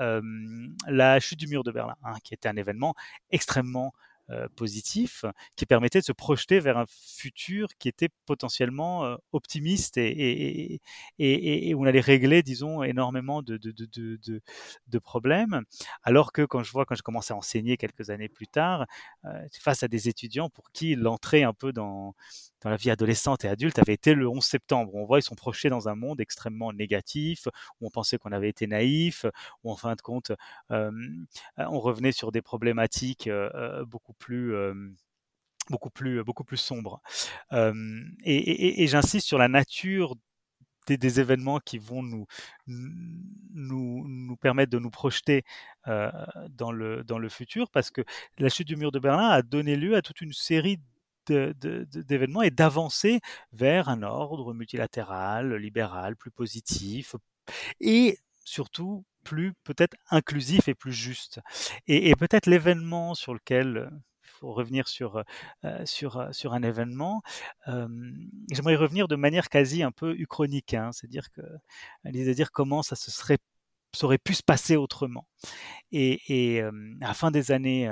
la 0.88 1.19
chute 1.19 1.39
du 1.39 1.48
mur 1.48 1.63
de 1.63 1.72
Berlin, 1.72 1.96
hein, 2.04 2.15
qui 2.24 2.34
était 2.34 2.50
un 2.50 2.58
événement 2.58 2.93
extrêmement 3.32 3.93
euh, 4.30 4.48
positif 4.56 5.26
qui 5.58 5.66
permettait 5.66 6.00
de 6.00 6.06
se 6.06 6.14
projeter 6.14 6.62
vers 6.62 6.78
un 6.78 6.86
futur 6.88 7.68
qui 7.78 7.90
était 7.90 8.08
potentiellement 8.26 9.04
euh, 9.04 9.16
optimiste 9.34 9.98
et, 9.98 10.80
et, 11.20 11.70
et, 11.70 11.74
où 11.74 11.84
on 11.84 11.86
allait 11.86 12.00
régler, 12.00 12.42
disons, 12.42 12.84
énormément 12.84 13.42
de, 13.42 13.58
de, 13.58 13.72
de, 13.72 14.42
de, 14.88 15.00
problèmes. 15.00 15.64
Alors 16.04 16.32
que 16.32 16.44
quand 16.44 16.64
je 16.64 16.72
vois, 16.72 16.86
quand 16.86 16.96
je 16.96 17.04
commençais 17.04 17.34
à 17.34 17.38
enseigner 17.38 17.76
quelques 17.76 18.10
années 18.12 18.30
plus 18.30 18.48
tard, 18.48 18.86
euh, 19.26 19.48
face 19.60 19.84
à 19.84 19.90
des 19.90 20.08
étudiants 20.08 20.50
pour 20.50 20.72
qui 20.72 20.96
l'entrée 20.96 21.44
un 21.44 21.54
peu 21.54 21.74
dans, 21.74 22.16
dans 22.63 22.69
la 22.69 22.78
vie 22.78 22.89
adolescente 22.89 23.45
et 23.45 23.47
adulte 23.47 23.80
avait 23.80 23.93
été 23.93 24.13
le 24.13 24.28
11 24.28 24.43
septembre. 24.43 24.95
On 24.95 25.06
voit, 25.06 25.19
ils 25.19 25.23
sont 25.23 25.36
projetés 25.36 25.69
dans 25.69 25.89
un 25.89 25.95
monde 25.95 26.21
extrêmement 26.21 26.71
négatif, 26.73 27.47
où 27.80 27.88
on 27.88 27.89
pensait 27.89 28.17
qu'on 28.17 28.32
avait 28.32 28.49
été 28.49 28.67
naïf, 28.67 29.26
où 29.63 29.71
en 29.71 29.76
fin 29.76 29.95
de 29.95 30.02
compte, 30.02 30.32
on 30.69 31.80
revenait 31.80 32.12
sur 32.12 32.32
des 32.32 32.41
problématiques 32.41 33.30
beaucoup 33.88 34.13
plus 34.13 34.54
beaucoup 35.69 35.89
plus 35.89 36.23
beaucoup 36.23 36.43
plus 36.43 36.58
sombres. 36.58 37.02
et, 37.52 38.88
j'insiste 38.88 39.28
sur 39.28 39.38
la 39.38 39.47
nature 39.47 40.15
des, 40.88 41.19
événements 41.19 41.60
qui 41.60 41.78
vont 41.78 42.04
nous, 42.04 42.26
nous, 42.67 44.06
nous 44.08 44.36
permettre 44.36 44.71
de 44.71 44.80
nous 44.80 44.89
projeter 44.89 45.43
dans, 45.86 46.71
le, 46.71 47.04
dans 47.04 47.19
le 47.19 47.30
futur, 47.30 47.69
parce 47.71 47.91
que 47.91 48.02
la 48.38 48.49
chute 48.49 48.67
du 48.67 48.76
mur 48.76 48.91
de 48.91 48.99
Berlin 48.99 49.30
a 49.30 49.41
donné 49.41 49.76
lieu 49.76 49.95
à 49.95 50.02
toute 50.02 50.21
une 50.21 50.34
série 50.34 50.80
d'événements 51.28 52.42
et 52.42 52.52
d'avancer 52.52 53.20
vers 53.52 53.90
un 53.90 54.04
ordre 54.04 54.54
multilatéral, 54.54 55.56
libéral, 55.56 56.16
plus 56.16 56.32
positif 56.32 57.16
et 57.80 58.18
surtout 58.46 59.06
plus 59.24 59.54
peut-être 59.64 59.96
inclusif 60.10 60.68
et 60.68 60.76
plus 60.76 60.94
juste. 60.94 61.40
Et, 61.88 62.14
peut-être 62.16 62.48
l'événement 62.48 63.16
sur 63.16 63.34
lequel 63.34 63.90
il 64.24 64.30
faut 64.40 64.54
revenir 64.54 64.88
sur, 64.88 65.24
euh, 65.64 65.86
sur, 65.86 66.18
euh, 66.18 66.32
sur 66.32 66.54
un 66.54 66.62
événement, 66.64 67.22
j'aimerais 68.52 68.76
revenir 68.76 69.08
de 69.08 69.16
manière 69.16 69.50
quasi 69.50 69.84
un 69.84 69.92
peu 69.92 70.14
uchronique, 70.16 70.74
hein, 70.74 70.92
c'est-à-dire 70.92 71.32
que 71.32 71.42
à 72.06 72.12
dire 72.12 72.52
comment 72.52 72.84
ça 72.84 72.96
se 72.96 73.12
serait 73.12 73.38
aurait 74.02 74.18
pu 74.18 74.34
se 74.34 74.44
passer 74.44 74.76
autrement. 74.76 75.28
Et, 75.92 76.62
à 77.02 77.08
la 77.08 77.14
fin 77.14 77.32
des 77.32 77.52
années 77.52 77.88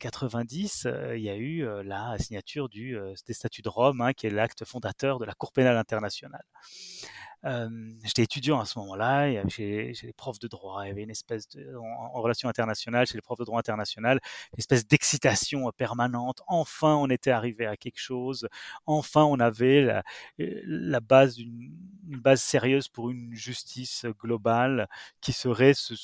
90, 0.00 0.88
il 1.14 1.20
y 1.20 1.30
a 1.30 1.36
eu 1.36 1.66
la 1.84 2.16
signature 2.18 2.68
du, 2.68 2.96
des 3.26 3.34
statuts 3.34 3.62
de 3.62 3.68
Rome, 3.68 4.00
hein, 4.00 4.12
qui 4.12 4.26
est 4.26 4.30
l'acte 4.30 4.64
fondateur 4.64 5.18
de 5.18 5.24
la 5.24 5.34
Cour 5.34 5.52
pénale 5.52 5.76
internationale. 5.76 6.44
J'étais 8.04 8.22
étudiant 8.22 8.60
à 8.60 8.64
ce 8.64 8.78
moment-là, 8.80 9.46
chez, 9.48 9.92
les 10.02 10.12
profs 10.12 10.38
de 10.38 10.48
droit, 10.48 10.84
il 10.84 10.88
y 10.88 10.90
avait 10.90 11.02
une 11.02 11.10
espèce 11.10 11.48
en, 11.80 12.20
relation 12.20 12.48
internationale, 12.48 13.06
chez 13.06 13.14
les 13.14 13.22
profs 13.22 13.38
de 13.38 13.44
droit 13.44 13.60
international, 13.60 14.20
une 14.52 14.58
espèce 14.58 14.86
d'excitation 14.86 15.70
permanente. 15.76 16.42
Enfin, 16.48 16.96
on 16.96 17.08
était 17.08 17.30
arrivé 17.30 17.66
à 17.66 17.76
quelque 17.76 18.00
chose. 18.00 18.48
Enfin, 18.86 19.24
on 19.24 19.38
avait 19.38 19.82
la, 19.82 20.02
la 20.38 21.00
base 21.00 21.36
d'une 21.36 21.70
une 22.08 22.20
base 22.20 22.42
sérieuse 22.42 22.88
pour 22.88 23.10
une 23.10 23.34
justice 23.34 24.06
globale 24.20 24.88
qui 25.20 25.32
serait 25.32 25.74
ce, 25.74 25.94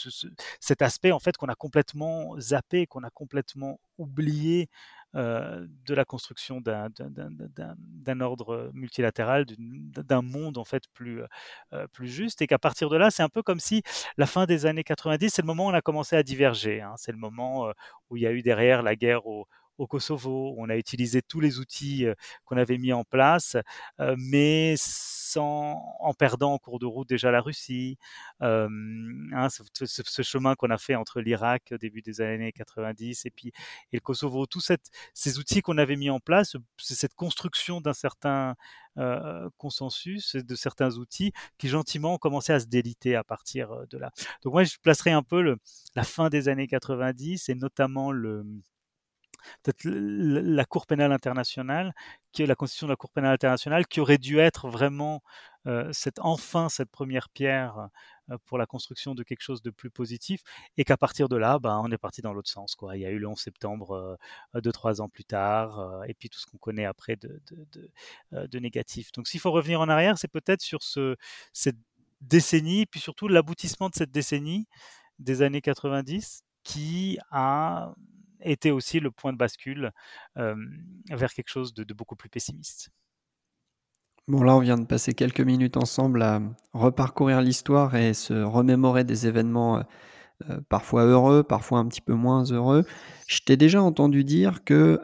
cet 0.61 0.83
aspect 0.83 1.13
en 1.13 1.19
fait 1.19 1.37
qu'on 1.37 1.49
a 1.49 1.55
complètement 1.55 2.39
zappé, 2.39 2.87
qu'on 2.87 3.05
a 3.05 3.11
complètement 3.11 3.81
oublié 3.99 4.69
euh, 5.15 5.67
de 5.87 5.95
la 5.95 6.05
construction 6.05 6.61
d'un 6.63 8.21
ordre 8.21 8.71
multilatéral, 8.73 9.45
d'un 9.59 10.23
monde 10.23 10.57
en 10.57 10.65
fait 10.65 10.85
plus, 10.95 11.23
euh, 11.73 11.87
plus 11.89 12.09
juste, 12.09 12.41
et 12.41 12.47
qu'à 12.47 12.59
partir 12.59 12.89
de 12.89 12.97
là, 12.97 13.11
c'est 13.11 13.23
un 13.23 13.29
peu 13.29 13.43
comme 13.43 13.61
si 13.61 13.83
la 14.17 14.27
fin 14.27 14.47
des 14.47 14.65
années 14.65 14.85
90, 14.85 15.29
c'est 15.31 15.43
le 15.43 15.47
moment 15.47 15.67
où 15.67 15.71
on 15.71 15.75
a 15.75 15.83
commencé 15.83 16.17
à 16.17 16.23
diverger. 16.23 16.81
Hein. 16.81 16.95
c'est 16.97 17.13
le 17.13 17.19
moment 17.19 17.69
euh, 17.69 17.73
où 18.11 18.17
il 18.17 18.23
y 18.23 18.27
a 18.27 18.33
eu 18.33 18.43
derrière 18.43 18.83
la 18.83 18.97
guerre 18.97 19.27
au, 19.27 19.47
au 19.83 19.87
Kosovo. 19.87 20.55
On 20.59 20.69
a 20.69 20.77
utilisé 20.77 21.23
tous 21.23 21.41
les 21.41 21.59
outils 21.59 22.07
qu'on 22.45 22.57
avait 22.57 22.79
mis 22.79 22.93
en 22.93 23.05
place, 23.05 23.57
mais 24.17 24.75
sans, 24.79 25.97
en 26.01 26.15
perdant 26.15 26.53
en 26.55 26.59
cours 26.59 26.79
de 26.79 26.87
route 26.87 27.09
déjà 27.09 27.31
la 27.31 27.41
Russie. 27.41 27.99
Hein, 28.41 29.49
ce, 29.51 30.23
chemin 30.23 30.55
qu'on 30.55 30.71
a 30.71 30.79
fait 30.79 30.95
entre 30.95 31.21
l'Irak 31.21 31.71
au 31.73 31.79
début 31.79 32.03
des 32.03 32.21
années 32.21 32.53
90 32.53 33.27
et 33.27 33.31
puis 33.31 33.53
et 33.93 33.97
le 33.97 34.01
Kosovo, 34.01 34.47
tous 34.47 34.73
ces 35.15 35.39
outils 35.39 35.63
qu'on 35.63 35.79
avait 35.79 35.97
mis 35.97 36.11
en 36.11 36.21
place, 36.21 36.57
cette 36.79 37.15
construction 37.15 37.81
d'un 37.81 37.95
certain 37.95 38.55
consensus, 39.57 40.37
de 40.37 40.55
certains 40.55 40.97
outils 40.97 41.33
qui 41.59 41.69
gentiment 41.69 42.15
ont 42.15 42.19
commencé 42.19 42.53
à 42.53 42.61
se 42.61 42.67
déliter 42.67 43.17
à 43.17 43.25
partir 43.25 43.87
de 43.91 43.99
là. 43.99 44.11
Donc 44.43 44.53
moi, 44.53 44.65
je 44.65 44.77
placerai 44.83 45.11
un 45.11 45.23
peu 45.23 45.57
la 45.97 46.05
fin 46.05 46.29
des 46.29 46.49
années 46.49 46.69
90 46.69 47.49
et 47.49 47.55
notamment 47.55 48.13
le, 48.13 48.45
peut-être 49.63 49.85
la 49.85 50.65
Cour 50.65 50.87
pénale 50.87 51.13
internationale, 51.13 51.95
qui 52.33 52.45
la 52.47 52.55
constitution 52.55 52.87
de 52.87 52.93
la 52.93 52.97
Cour 52.97 53.11
pénale 53.11 53.35
internationale, 53.35 53.87
qui 53.87 54.01
aurait 54.01 54.19
dû 54.19 54.39
être 54.39 54.69
vraiment 54.69 55.23
euh, 55.67 55.89
cette, 55.93 56.19
enfin 56.21 56.69
cette 56.69 56.91
première 56.91 57.29
pierre 57.29 57.89
euh, 58.31 58.37
pour 58.47 58.59
la 58.59 58.67
construction 58.67 59.15
de 59.15 59.23
quelque 59.23 59.43
chose 59.43 59.63
de 59.63 59.71
plus 59.71 59.91
positif, 59.91 60.43
et 60.77 60.85
qu'à 60.85 60.97
partir 60.97 61.29
de 61.29 61.37
là, 61.37 61.59
bah, 61.59 61.81
on 61.83 61.91
est 61.91 61.99
parti 61.99 62.23
dans 62.23 62.33
l'autre 62.33 62.51
sens. 62.51 62.75
Quoi. 62.75 62.97
Il 62.97 63.03
y 63.03 63.07
a 63.07 63.11
eu 63.11 63.19
le 63.19 63.29
11 63.29 63.39
septembre, 63.39 64.19
euh, 64.55 64.61
deux, 64.61 64.73
trois 64.73 65.01
ans 65.01 65.09
plus 65.09 65.25
tard, 65.25 66.03
et 66.09 66.15
puis 66.15 66.29
tout 66.31 66.39
ce 66.39 66.47
qu'on 66.47 66.59
connaît 66.59 66.87
après 66.87 67.17
de, 67.17 67.41
de, 67.51 67.91
de, 68.33 68.47
de 68.47 68.59
négatif. 68.59 69.13
Donc 69.13 69.29
s'il 69.29 69.41
faut 69.41 69.53
revenir 69.53 69.81
en 69.81 69.89
arrière, 69.89 70.19
c'est 70.19 70.29
peut-être 70.29 70.63
sur 70.63 70.83
ce, 70.83 71.17
cette 71.53 71.79
décennie, 72.23 72.87
puis 72.87 73.01
surtout 73.01 73.29
l'aboutissement 73.29 73.89
de 73.89 73.95
cette 73.95 74.11
décennie 74.11 74.67
des 75.19 75.43
années 75.43 75.61
90 75.61 76.43
qui 76.65 77.19
a 77.31 77.95
était 78.45 78.71
aussi 78.71 79.01
le 79.01 79.11
point 79.11 79.33
de 79.33 79.39
bascule 79.39 79.93
vers 80.37 81.33
quelque 81.35 81.51
chose 81.51 81.75
de, 81.75 81.95
beaucoup 81.95 82.17
plus 82.17 82.29
pessimiste. 82.29 82.91
Bon, 84.29 84.43
là, 84.43 84.55
on 84.55 84.61
vient 84.61 84.79
de 84.79 84.87
passer 84.87 85.15
quelques 85.15 85.41
minutes 85.41 85.77
ensemble 85.77 86.23
à 86.23 86.41
reparcourir 86.73 87.41
l'histoire 87.41 87.97
et 87.97 88.15
se 88.15 88.35
remémorer 88.35 89.05
des 89.05 89.27
événements 89.27 89.85
parfois 90.69 91.05
heureux, 91.05 91.43
parfois 91.43 91.81
un 91.81 91.87
petit 91.87 92.01
peu 92.01 92.15
moins 92.15 92.45
heureux. 92.45 92.85
Je 93.27 93.41
t'ai 93.41 93.57
déjà 93.57 93.83
entendu 93.83 94.25
dire 94.25 94.65
que, 94.65 95.01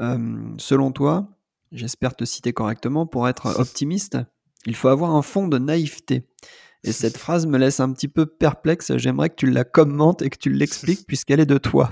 selon 0.58 0.92
toi, 0.92 1.28
j'espère 1.72 2.14
te 2.14 2.24
citer 2.24 2.52
correctement, 2.52 3.06
pour 3.06 3.28
être 3.28 3.46
optimiste, 3.58 4.18
il 4.66 4.74
faut 4.74 4.88
avoir 4.88 5.14
un 5.14 5.22
fond 5.22 5.48
de 5.48 5.58
naïveté. 5.58 6.26
Et 6.84 6.92
cette 6.92 7.16
phrase 7.18 7.46
me 7.46 7.58
laisse 7.58 7.80
un 7.80 7.92
petit 7.92 8.08
peu 8.08 8.26
perplexe. 8.26 8.96
J'aimerais 8.96 9.30
que 9.30 9.36
tu 9.36 9.50
la 9.50 9.64
commentes 9.64 10.22
et 10.22 10.30
que 10.30 10.38
tu 10.38 10.50
l'expliques 10.50 11.06
puisqu'elle 11.06 11.40
est 11.40 11.46
de 11.46 11.58
toi. 11.58 11.90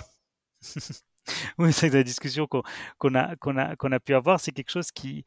Oui, 1.59 1.73
c'est 1.73 1.93
la 1.93 2.03
discussion 2.03 2.47
qu'on 2.47 3.15
a, 3.15 4.01
pu 4.01 4.15
avoir. 4.15 4.41
C'est 4.41 4.53
quelque 4.53 4.71
chose 4.71 4.91
qui, 4.91 5.25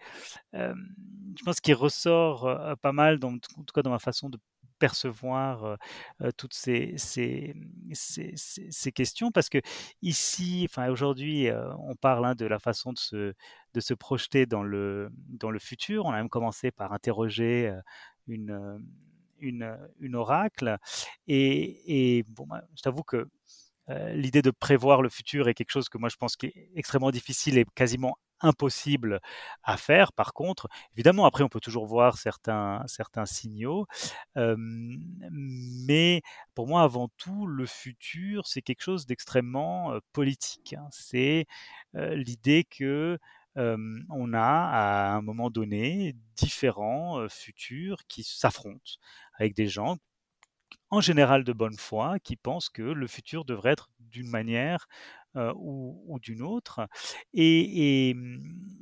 je 0.54 1.44
pense, 1.44 1.60
qui 1.60 1.74
ressort 1.74 2.78
pas 2.82 2.92
mal, 2.92 3.20
en 3.24 3.38
tout 3.38 3.74
cas 3.74 3.82
dans 3.82 3.92
ma 3.92 4.00
façon 4.00 4.30
de 4.30 4.40
percevoir 4.80 5.78
toutes 6.38 6.54
ces, 6.54 6.96
questions 8.96 9.32
parce 9.32 9.50
que 9.50 9.60
ici, 10.02 10.66
enfin 10.70 10.90
aujourd'hui, 10.90 11.50
on 11.80 11.96
parle 11.96 12.26
hein, 12.26 12.36
de 12.36 12.46
la 12.46 12.60
façon 12.60 12.94
de 12.94 13.00
se, 13.82 13.94
projeter 13.94 14.46
dans 14.46 14.64
le, 14.64 15.12
futur. 15.60 16.06
On 16.06 16.12
a 16.12 16.18
même 16.18 16.30
commencé 16.30 16.72
par 16.72 16.94
interroger 16.94 17.74
une, 18.28 18.80
oracle 20.14 20.78
et, 21.28 22.18
et 22.18 22.24
bah, 22.24 22.64
je 22.76 22.82
t'avoue 22.82 23.04
que 23.04 23.18
euh, 23.18 23.30
l'idée 24.14 24.42
de 24.42 24.52
prévoir 24.52 25.02
le 25.02 25.10
futur 25.10 25.48
est 25.48 25.54
quelque 25.54 25.72
chose 25.72 25.90
que 25.90 25.98
moi 25.98 26.10
je 26.10 26.16
pense 26.16 26.36
qui 26.36 26.48
est 26.48 26.70
extrêmement 26.76 27.12
difficile 27.12 27.58
et 27.58 27.66
quasiment 27.76 28.18
impossible 28.42 29.20
à 29.64 29.78
faire. 29.78 30.14
Par 30.14 30.34
contre, 30.34 30.68
évidemment, 30.94 31.26
après, 31.26 31.44
on 31.44 31.50
peut 31.50 31.60
toujours 31.60 31.86
voir 31.86 32.18
certains, 32.18 32.84
certains 32.88 33.26
signaux. 33.26 33.86
mais 34.36 36.22
pour 36.56 36.68
moi, 36.68 36.84
avant 36.84 37.10
tout, 37.18 37.48
le 37.48 37.66
futur, 37.66 38.48
c'est 38.48 38.62
quelque 38.62 38.82
chose 38.82 39.06
d'extrêmement 39.06 39.94
politique. 40.14 40.74
Hein. 40.74 40.88
C'est 40.92 41.48
l'idée 41.94 42.64
que 42.64 43.18
on 43.56 44.34
a 44.34 44.40
à 44.40 45.16
un 45.16 45.22
moment 45.22 45.50
donné 45.50 46.16
différents 46.38 47.28
futurs 47.30 48.06
qui 48.08 48.24
s'affrontent 48.24 48.94
avec 49.38 49.54
des 49.54 49.68
gens 49.68 49.98
en 50.90 51.02
général 51.02 51.44
de 51.44 51.54
bonne 51.54 51.78
foi, 51.78 52.20
qui 52.20 52.36
pensent 52.36 52.70
que 52.70 52.82
le 52.82 53.08
futur 53.08 53.46
devrait 53.46 53.72
être 53.72 53.90
d'une 54.00 54.30
manière 54.30 54.88
ou, 55.36 56.18
d'une 56.22 56.42
autre. 56.42 56.82
Mmh, 57.34 57.40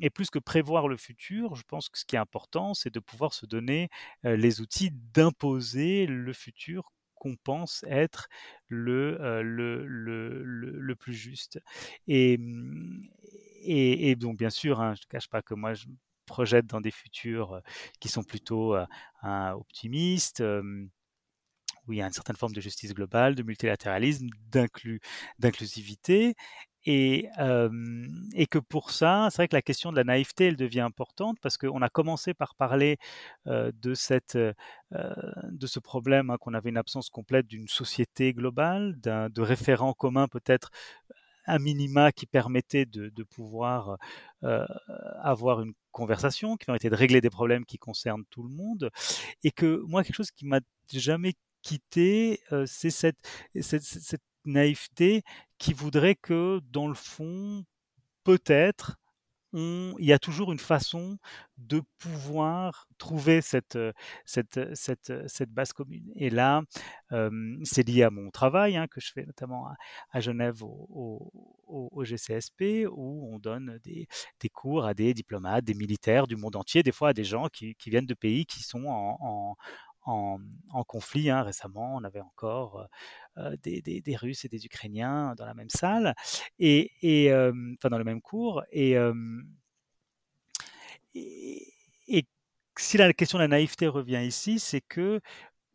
et, 0.02 0.10
plus 0.14 0.30
que 0.30 0.40
prévoir 0.40 0.88
le 0.88 0.98
futur, 0.98 1.56
je 1.56 1.64
pense 1.68 1.90
que 1.90 2.00
ce 2.00 2.06
qui 2.06 2.16
est 2.16 2.20
important, 2.20 2.74
c'est 2.74 2.94
de 2.94 3.00
pouvoir 3.00 3.34
se 3.34 3.46
donner 3.46 3.90
les 4.24 4.62
outils 4.62 4.92
d'imposer 5.14 6.06
le 6.08 6.34
futur 6.34 6.92
qu'on 7.16 7.36
pense 7.36 7.84
être 7.88 8.28
le, 8.68 9.18
le, 9.42 9.86
le, 9.86 10.44
le, 10.44 10.96
plus 10.96 11.14
juste. 11.14 11.60
Et, 12.08 12.38
mmh, 12.38 13.10
et, 13.64 14.16
donc, 14.16 14.38
bien 14.38 14.50
sûr, 14.50 14.80
hein, 14.82 14.94
je 14.96 15.02
ne 15.02 15.10
cache 15.10 15.28
pas 15.28 15.42
que 15.42 15.54
moi, 15.54 15.74
je 15.74 15.88
projette 16.26 16.68
dans 16.68 16.82
des 16.82 16.92
futurs 16.92 17.62
qui 18.00 18.10
sont 18.10 18.24
plutôt 18.24 18.76
optimistes 19.24 20.44
où 21.88 21.94
il 21.94 22.00
y 22.00 22.02
a 22.02 22.06
une 22.06 22.14
certaine 22.14 22.36
forme 22.36 22.54
de 22.54 22.62
justice 22.62 22.94
globale, 22.94 23.36
de 23.36 23.44
multilatéralisme, 23.44 24.28
d'inclusivité. 25.40 26.36
Et, 26.86 27.28
que 28.50 28.60
pour 28.60 28.92
ça, 28.92 29.28
c'est 29.30 29.38
vrai 29.38 29.48
que 29.50 29.56
la 29.56 29.62
question 29.62 29.92
de 29.92 29.98
la 29.98 30.06
naïveté, 30.06 30.46
elle 30.46 30.56
devient 30.56 30.82
importante 30.82 31.38
parce 31.42 31.58
qu'on 31.58 31.82
a 31.82 31.90
commencé 31.90 32.34
par 32.34 32.56
parler 32.56 32.98
de, 33.46 33.94
cette, 33.94 34.38
de 34.38 35.68
ce 35.68 35.80
problème 35.80 36.30
hein, 36.30 36.38
qu'on 36.40 36.54
avait 36.54 36.70
une 36.70 36.78
absence 36.78 37.10
complète 37.10 37.48
d'une 37.48 37.68
société 37.68 38.34
globale, 38.34 38.96
de 39.02 39.42
référents 39.42 39.94
communs 39.94 40.28
peut-être 40.30 40.70
un 41.46 41.60
minima 41.60 42.12
qui 42.14 42.26
permettait 42.26 42.86
de 42.86 43.24
pouvoir 43.24 43.98
avoir 45.22 45.62
une 45.62 45.74
conversation, 45.92 46.58
qui 46.58 46.66
permettait 46.66 46.90
de 46.92 46.96
régler 46.96 47.22
des 47.22 47.30
problèmes 47.30 47.66
qui 47.66 47.78
concernent 47.78 48.26
tout 48.30 48.44
le 48.44 48.50
monde. 48.50 48.92
Et 49.44 49.52
que 49.52 49.82
moi, 49.88 50.04
quelque 50.04 50.16
chose 50.16 50.32
qui 50.32 50.46
m'a 50.46 50.62
jamais 50.94 51.34
c'est 52.66 52.90
cette, 52.90 53.18
naïveté 54.46 55.24
qui 55.58 55.74
voudrait 55.74 56.16
que, 56.16 56.62
dans 56.72 56.88
le 56.88 56.94
fond, 56.94 57.66
peut-être, 58.24 58.98
il 59.54 60.06
y 60.06 60.14
a 60.14 60.20
toujours 60.20 60.52
une 60.52 60.60
façon 60.60 61.18
de 61.58 61.82
pouvoir 61.98 62.88
trouver 62.98 63.42
cette, 63.42 63.78
base 65.50 65.74
commune. 65.74 66.12
Et 66.16 66.30
là, 66.30 66.62
c'est 67.64 67.88
lié 67.88 68.04
à 68.04 68.10
mon 68.10 68.30
travail 68.30 68.78
hein, 68.78 68.88
que 68.88 69.00
je 69.00 69.12
fais 69.12 69.26
notamment 69.26 69.68
à, 70.12 70.20
Genève 70.20 70.62
au, 70.64 72.04
GCSP, 72.04 72.88
où 72.90 73.34
on 73.34 73.40
donne 73.40 73.80
des, 73.84 74.08
cours 74.50 74.86
à 74.86 74.94
des 74.94 75.14
diplomates, 75.14 75.66
des 75.66 75.74
militaires 75.74 76.28
du 76.28 76.36
monde 76.36 76.56
entier, 76.56 76.84
des 76.84 76.92
fois 76.92 77.10
à 77.10 77.14
des 77.14 77.24
gens 77.24 77.48
qui, 77.48 77.76
viennent 77.88 78.06
de 78.06 78.14
pays 78.14 78.46
qui 78.46 78.62
sont 78.64 78.86
en, 78.86 79.56
conflit. 80.88 81.30
Hein. 81.30 81.44
Récemment, 81.44 81.96
on 81.96 82.04
avait 82.04 82.22
encore 82.22 82.88
des, 83.64 84.18
Russes 84.20 84.46
et 84.46 84.50
des 84.50 84.66
Ukrainiens 84.66 85.36
dans 85.38 85.46
la 85.46 85.54
même 85.54 85.70
salle, 85.70 86.16
et, 86.60 86.92
enfin 87.32 87.90
dans 87.90 87.98
le 87.98 88.04
même 88.04 88.22
cours. 88.22 88.64
Et, 88.72 88.98
si 92.80 92.98
la 92.98 93.12
question 93.14 93.40
de 93.40 93.44
la 93.44 93.48
naïveté 93.48 93.88
revient 93.88 94.24
ici, 94.24 94.60
c'est 94.60 94.82
que 94.82 95.20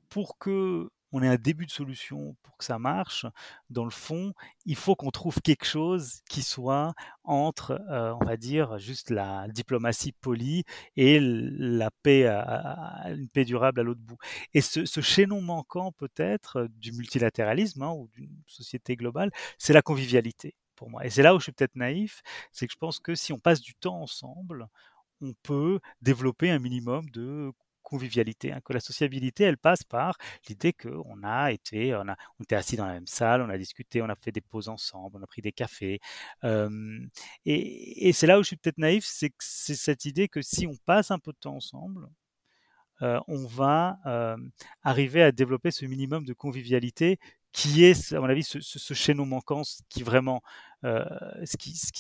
pour 0.08 0.38
que 0.38 0.88
on 1.12 1.22
ait 1.22 1.28
un 1.28 1.36
début 1.36 1.66
de 1.66 1.70
solution 1.70 2.36
pour 2.42 2.56
que 2.56 2.64
ça 2.64 2.78
marche, 2.78 3.26
dans 3.70 3.84
le 3.84 3.90
fond, 3.90 4.32
il 4.64 4.76
faut 4.76 4.96
qu'on 4.96 5.10
trouve 5.10 5.40
quelque 5.40 5.66
chose 5.66 6.20
qui 6.28 6.42
soit 6.42 6.94
entre, 7.24 7.80
euh, 7.90 8.14
on 8.20 8.24
va 8.24 8.36
dire, 8.36 8.78
juste 8.78 9.10
la 9.10 9.46
diplomatie 9.48 10.12
polie 10.12 10.64
et 10.96 11.18
la 11.20 11.90
paix, 11.90 12.26
une 12.26 13.28
paix 13.28 13.44
durable 13.44 13.80
à 13.80 13.82
l'autre 13.82 14.00
bout. 14.00 14.18
Et 14.54 14.60
ce, 14.60 14.84
chaînon 15.00 15.40
manquant 15.40 15.92
peut-être 15.92 16.68
du 16.76 16.92
multilatéralisme 16.92 17.82
hein, 17.82 17.92
ou 17.92 18.08
d'une 18.14 18.42
société 18.46 18.96
globale, 18.96 19.30
c'est 19.58 19.72
la 19.72 19.82
convivialité 19.82 20.54
pour 20.76 20.90
moi. 20.90 21.04
Et 21.04 21.10
c'est 21.10 21.22
là 21.22 21.34
où 21.34 21.38
je 21.38 21.44
suis 21.44 21.52
peut-être 21.52 21.76
naïf, 21.76 22.22
c'est 22.52 22.66
que 22.66 22.72
je 22.72 22.78
pense 22.78 23.00
que 23.00 23.14
si 23.14 23.32
on 23.32 23.38
passe 23.38 23.60
du 23.60 23.74
temps 23.74 24.00
ensemble, 24.00 24.68
on 25.20 25.34
peut 25.42 25.80
développer 26.00 26.50
un 26.50 26.58
minimum 26.58 27.08
de 27.10 27.52
convivialité, 27.92 28.52
hein, 28.52 28.60
que 28.64 28.72
la 28.72 28.80
sociabilité, 28.80 29.44
elle 29.44 29.58
passe 29.58 29.84
par 29.84 30.16
l'idée 30.48 30.72
qu'on 30.72 31.22
a 31.22 31.52
été, 31.52 31.94
on, 31.94 32.08
a, 32.08 32.16
on 32.38 32.44
était 32.44 32.56
assis 32.56 32.76
dans 32.76 32.86
la 32.86 32.94
même 32.94 33.06
salle, 33.06 33.42
on 33.42 33.50
a 33.50 33.58
discuté, 33.58 34.00
on 34.00 34.08
a 34.08 34.16
fait 34.16 34.32
des 34.32 34.40
pauses 34.40 34.70
ensemble, 34.70 35.18
on 35.20 35.22
a 35.22 35.26
pris 35.26 35.42
des 35.42 35.52
cafés. 35.52 36.00
et, 37.44 38.12
c'est 38.12 38.26
là 38.26 38.38
où 38.38 38.42
je 38.42 38.48
suis 38.48 38.56
peut-être 38.56 38.78
naïf, 38.78 39.04
c'est 39.06 39.32
c'est 39.38 39.74
cette 39.74 40.04
idée 40.06 40.28
que 40.28 40.40
si 40.42 40.66
on 40.66 40.76
passe 40.86 41.10
un 41.10 41.18
peu 41.18 41.32
de 41.32 41.38
temps 41.38 41.56
ensemble, 41.56 42.08
on 43.00 43.46
va 43.46 43.98
arriver 44.82 45.22
à 45.22 45.32
développer 45.32 45.70
ce 45.70 45.84
minimum 45.86 46.24
de 46.24 46.32
convivialité 46.32 47.18
qui 47.52 47.84
est, 47.84 48.12
à 48.12 48.20
mon 48.20 48.28
avis, 48.28 48.42
ce, 48.42 48.60
ce, 48.60 48.94
chaînon 48.94 49.26
manquant 49.26 49.62
qui 49.90 50.02
vraiment, 50.02 50.42
euh, 50.84 51.04
ce, 51.44 51.56
qui, 51.58 51.74
ce, 51.76 51.90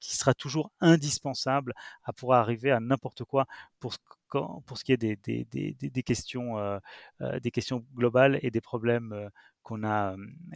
ce, 0.00 0.16
sera 0.16 0.32
toujours 0.32 0.70
indispensable 0.80 1.74
à 2.04 2.12
pouvoir 2.12 2.40
arriver 2.40 2.70
à 2.70 2.78
n'importe 2.78 3.24
quoi 3.24 3.46
pour 3.80 3.94
ce, 3.94 3.98
pour 4.30 4.78
ce 4.78 4.84
qui 4.84 4.92
est 4.92 4.96
des, 4.96 5.16
des, 5.16 5.44
des, 5.44 5.74
des 5.74 6.02
questions, 6.02 6.58
euh, 6.58 6.78
euh, 7.20 7.40
des 7.40 7.50
questions 7.50 7.84
globales 7.94 8.38
et 8.42 8.50
des 8.50 8.60
problèmes 8.60 9.30
qu'on 9.62 9.82
a, 9.84 10.14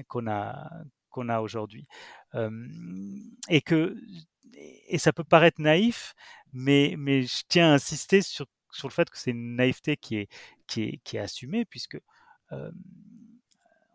qu'on 0.08 0.26
a, 0.28 0.70
qu'on 1.10 1.28
a 1.28 1.40
aujourd'hui. 1.40 1.86
et 3.48 3.60
que 3.62 3.96
et 4.88 4.98
ça 4.98 5.12
peut 5.12 5.24
paraître 5.24 5.60
naïf, 5.60 6.14
mais, 6.52 6.94
mais 6.98 7.22
je 7.22 7.42
tiens 7.48 7.70
à 7.70 7.74
insister 7.74 8.22
sur, 8.22 8.46
sur 8.72 8.88
le 8.88 8.92
fait 8.92 9.08
que 9.08 9.18
c'est 9.18 9.30
une 9.30 9.56
naïveté 9.56 9.96
qui 9.96 10.16
est, 10.16 10.28
qui 10.66 10.82
est, 10.82 11.00
qui 11.04 11.16
est 11.16 11.20
assumée, 11.20 11.64
puisque 11.64 11.98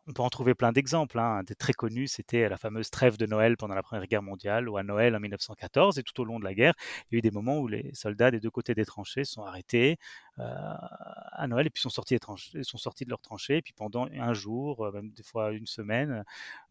on 0.07 0.13
peut 0.13 0.21
en 0.21 0.29
trouver 0.29 0.53
plein 0.55 0.71
d'exemples. 0.71 1.19
Hein. 1.19 1.39
Un 1.39 1.43
des 1.43 1.55
très 1.55 1.73
connus, 1.73 2.07
c'était 2.07 2.47
la 2.49 2.57
fameuse 2.57 2.89
trêve 2.89 3.17
de 3.17 3.25
Noël 3.25 3.57
pendant 3.57 3.75
la 3.75 3.83
Première 3.83 4.07
Guerre 4.07 4.21
mondiale, 4.23 4.69
ou 4.69 4.77
à 4.77 4.83
Noël 4.83 5.15
en 5.15 5.19
1914, 5.19 5.97
et 5.99 6.03
tout 6.03 6.19
au 6.21 6.25
long 6.25 6.39
de 6.39 6.43
la 6.43 6.53
guerre, 6.53 6.73
il 7.11 7.15
y 7.15 7.17
a 7.17 7.19
eu 7.19 7.21
des 7.21 7.31
moments 7.31 7.59
où 7.59 7.67
les 7.67 7.91
soldats 7.93 8.31
des 8.31 8.39
deux 8.39 8.51
côtés 8.51 8.75
des 8.75 8.85
tranchées 8.85 9.25
sont 9.25 9.43
arrêtés 9.43 9.91
euh, 9.93 10.24
à 10.37 11.47
Noël, 11.47 11.67
et 11.67 11.69
puis 11.69 11.81
sont 11.81 11.89
sortis, 11.89 12.17
sont 12.63 12.77
sortis 12.77 13.05
de 13.05 13.09
leurs 13.09 13.21
tranchées, 13.21 13.57
et 13.57 13.61
puis 13.61 13.73
pendant 13.73 14.07
un 14.11 14.33
jour, 14.33 14.85
euh, 14.85 14.91
même 14.91 15.11
des 15.11 15.23
fois 15.23 15.51
une 15.51 15.65
semaine, 15.67 16.23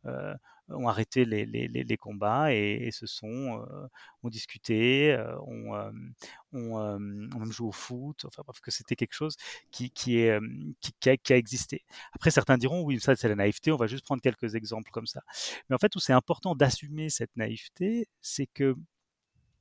euh, 0.07 0.35
ont 0.69 0.89
arrêté 0.89 1.25
les, 1.25 1.97
combats 1.97 2.53
et, 2.53 2.91
se 2.91 3.07
sont, 3.07 3.63
euh, 3.63 3.87
ont 4.23 4.29
discuté, 4.29 5.13
euh, 5.13 5.39
ont, 5.41 5.75
euh, 5.75 6.99
même 6.99 7.53
joué 7.53 7.69
au 7.69 7.73
foot, 7.73 8.25
enfin 8.25 8.43
bref, 8.47 8.61
que 8.61 8.71
c'était 8.71 8.97
quelque 8.97 9.13
chose 9.13 9.37
qui, 9.71 9.91
qui, 9.91 10.19
est, 10.19 10.31
a, 10.31 11.17
qui, 11.17 11.33
a, 11.33 11.37
existé. 11.37 11.85
Après, 12.13 12.31
certains 12.31 12.57
diront, 12.57 12.83
oui, 12.83 13.01
ça 13.01 13.15
c'est 13.17 13.29
la 13.29 13.35
naïveté, 13.35 13.73
on 13.73 13.77
va 13.77 13.87
juste 13.87 14.05
prendre 14.05 14.23
quelques 14.23 14.55
exemples 14.55 14.91
comme 14.91 15.07
ça. 15.07 15.23
Mais 15.69 15.75
en 15.75 15.79
fait, 15.79 15.95
où 15.97 16.01
c'est 16.01 16.13
important 16.13 16.55
d'assumer 16.55 17.11
cette 17.11 17.37
naïveté, 17.37 18.09
c'est 18.21 18.47
que 18.47 18.75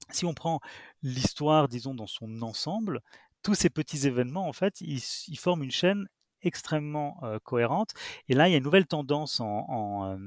si 0.10 0.26
on 0.26 0.34
prend 0.34 0.60
l'histoire, 1.02 1.68
disons, 1.68 1.96
dans 1.96 2.08
son 2.08 2.42
ensemble, 2.42 3.02
tous 3.44 3.56
ces 3.56 3.70
petits 3.70 4.08
événements, 4.08 4.48
en 4.48 4.54
fait, 4.54 4.82
ils, 4.82 5.38
forment 5.38 5.64
une 5.64 5.72
chaîne 5.72 6.08
extrêmement 6.42 7.22
cohérente. 7.44 7.92
Et 8.28 8.34
là, 8.34 8.48
il 8.48 8.52
y 8.52 8.56
a 8.56 8.58
une 8.58 8.64
nouvelle 8.64 8.88
tendance 8.88 9.40
en, 9.40 10.18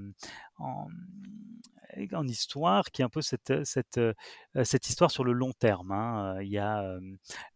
histoire 2.29 2.85
qui 2.91 3.01
est 3.01 3.05
un 3.05 3.09
peu 3.09 3.23
cette, 3.23 3.51
histoire 4.89 5.11
sur 5.11 5.25
le 5.25 5.33
long 5.33 5.53
terme. 5.53 5.93
Hein. 5.93 6.39
Il 6.43 6.49
y 6.49 6.59
a 6.59 6.83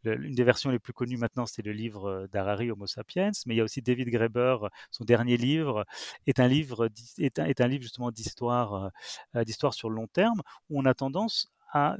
une 0.05 0.35
des 0.35 0.45
versions 0.45 0.71
les 0.71 0.79
plus 0.79 0.93
connues 0.93 1.19
maintenant, 1.19 1.47
c'est 1.47 1.63
le 1.63 1.73
livre 1.73 2.27
d'Harari 2.33 2.71
Homo 2.71 2.87
sapiens, 2.87 3.31
mais 3.47 3.55
il 3.55 3.59
y 3.59 3.61
a 3.61 3.65
aussi 3.65 3.83
David 3.83 4.09
Graeber, 4.09 4.57
son 4.91 5.05
dernier 5.05 5.37
livre 5.37 5.85
est 6.27 6.41
un 6.41 6.49
livre, 6.49 6.89
est 7.19 7.39
un, 7.39 7.45
est 7.47 7.61
un 7.61 7.69
livre 7.69 7.83
justement 7.83 8.11
d'histoire, 8.11 8.91
d'histoire 9.35 9.75
sur 9.75 9.91
le 9.91 9.97
long 9.97 10.07
terme, 10.07 10.43
où 10.71 10.81
on 10.81 10.85
a 10.87 10.95
tendance 10.95 11.51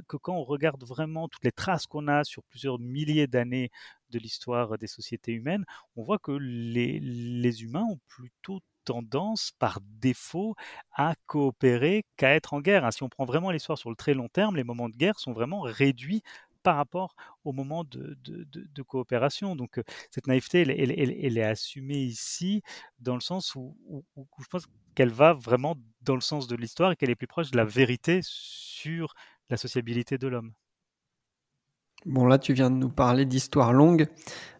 que 0.07 0.17
quand 0.17 0.35
on 0.35 0.43
regarde 0.43 0.83
vraiment 0.83 1.27
toutes 1.27 1.43
les 1.43 1.51
traces 1.51 1.87
qu'on 1.87 2.07
a 2.07 2.23
sur 2.23 2.43
plusieurs 2.43 2.79
milliers 2.79 3.27
d'années 3.27 3.71
de 4.09 4.19
l'histoire 4.19 4.77
des 4.77 4.87
sociétés 4.87 5.31
humaines, 5.31 5.65
on 5.95 6.03
voit 6.03 6.19
que 6.19 6.31
les, 6.31 7.63
humains 7.63 7.85
ont 7.89 7.99
plutôt 8.07 8.59
tendance 8.83 9.51
par 9.59 9.79
défaut 9.81 10.55
à 10.91 11.13
coopérer 11.27 12.03
qu'à 12.17 12.33
être 12.35 12.53
en 12.53 12.61
guerre. 12.61 12.83
Hein. 12.83 12.91
Si 12.91 13.03
on 13.03 13.09
prend 13.09 13.25
vraiment 13.25 13.51
l'histoire 13.51 13.77
sur 13.77 13.89
le 13.89 13.95
très 13.95 14.13
long 14.13 14.27
terme, 14.27 14.55
les 14.55 14.63
moments 14.63 14.89
de 14.89 14.97
guerre 14.97 15.19
sont 15.19 15.33
vraiment 15.33 15.61
réduits 15.61 16.23
par 16.63 16.75
rapport 16.75 17.15
au 17.43 17.53
moment 17.53 17.83
de, 17.83 18.81
coopération. 18.83 19.55
Donc 19.55 19.79
cette 20.09 20.27
naïveté, 20.27 20.61
elle, 20.61 21.37
est 21.37 21.43
assumée 21.43 22.03
ici 22.03 22.61
dans 22.99 23.15
le 23.15 23.21
sens 23.21 23.55
où 23.55 23.75
je 24.39 24.47
pense 24.47 24.67
qu'elle 24.95 25.09
va 25.09 25.33
vraiment 25.33 25.75
dans 26.01 26.15
le 26.15 26.21
sens 26.21 26.47
de 26.47 26.55
l'histoire 26.55 26.91
et 26.91 26.95
qu'elle 26.95 27.09
est 27.09 27.15
plus 27.15 27.27
proche 27.27 27.51
de 27.51 27.57
la 27.57 27.65
vérité 27.65 28.19
sur 28.23 29.13
la 29.51 29.57
sociabilité 29.57 30.17
de 30.17 30.27
l'homme. 30.27 30.53
Bon, 32.05 32.25
là, 32.25 32.39
tu 32.39 32.53
viens 32.53 32.71
de 32.71 32.75
nous 32.75 32.89
parler 32.89 33.25
d'histoire 33.25 33.73
longue, 33.73 34.07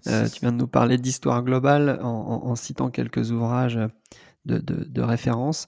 euh, 0.07 0.29
tu 0.29 0.41
viens 0.41 0.51
de 0.51 0.57
nous 0.57 0.67
parler 0.67 0.97
d'histoire 0.97 1.43
globale 1.43 1.99
en, 2.03 2.07
en, 2.07 2.45
en, 2.45 2.55
citant 2.55 2.91
quelques 2.91 3.31
ouvrages 3.31 3.79
de, 4.45 4.59
de, 4.59 4.83
de 4.83 5.01
référence. 5.01 5.67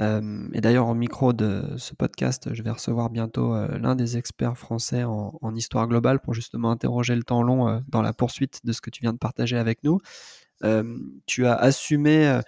Euh, 0.00 0.48
et 0.52 0.60
d'ailleurs, 0.60 0.88
au 0.88 0.94
micro 0.94 1.32
de 1.32 1.74
ce 1.76 1.94
podcast, 1.94 2.52
je 2.52 2.62
vais 2.64 2.70
recevoir 2.70 3.08
bientôt 3.08 3.54
euh, 3.54 3.78
l'un 3.78 3.94
des 3.94 4.16
experts 4.16 4.58
français 4.58 5.04
en, 5.04 5.38
en, 5.40 5.54
histoire 5.54 5.86
globale 5.86 6.18
pour 6.18 6.34
justement 6.34 6.72
interroger 6.72 7.14
le 7.14 7.22
temps 7.22 7.44
long 7.44 7.84
dans 7.88 8.02
la 8.02 8.12
poursuite 8.12 8.58
de 8.64 8.72
ce 8.72 8.80
que 8.80 8.90
tu 8.90 9.02
viens 9.02 9.12
de 9.12 9.18
partager 9.18 9.56
avec 9.56 9.84
nous. 9.84 10.00
Tu 11.26 11.46
as 11.46 11.54
assumé 11.54 12.40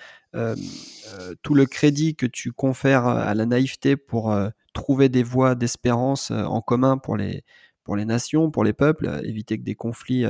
tout 1.43 1.55
le 1.55 1.67
crédit 1.67 2.15
que 2.15 2.27
tu 2.27 2.53
confères 2.53 3.07
à 3.07 3.35
la 3.35 3.45
naïveté 3.45 3.97
pour 3.97 4.33
trouver 4.75 5.09
des 5.09 5.23
voies 5.23 5.55
d'espérance 5.55 6.31
en 6.31 6.61
commun 6.61 6.99
pour 6.99 7.17
les, 7.17 7.45
pour 7.83 7.97
les 7.97 8.05
nations, 8.05 8.51
pour 8.51 8.65
les 8.65 8.75
peuples, 8.75 9.21
éviter 9.25 9.59
que 9.59 9.65
des 9.65 9.75
conflits 9.75 10.27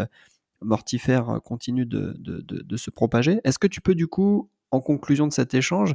mortifères 0.62 1.40
continuent 1.44 1.88
de, 1.88 2.14
de, 2.18 2.40
de, 2.40 2.62
de 2.62 2.76
se 2.76 2.90
propager. 2.90 3.40
Est-ce 3.44 3.58
que 3.58 3.66
tu 3.66 3.80
peux 3.80 3.94
du 3.94 4.06
coup, 4.06 4.48
en 4.70 4.80
conclusion 4.80 5.26
de 5.26 5.32
cet 5.32 5.54
échange, 5.54 5.94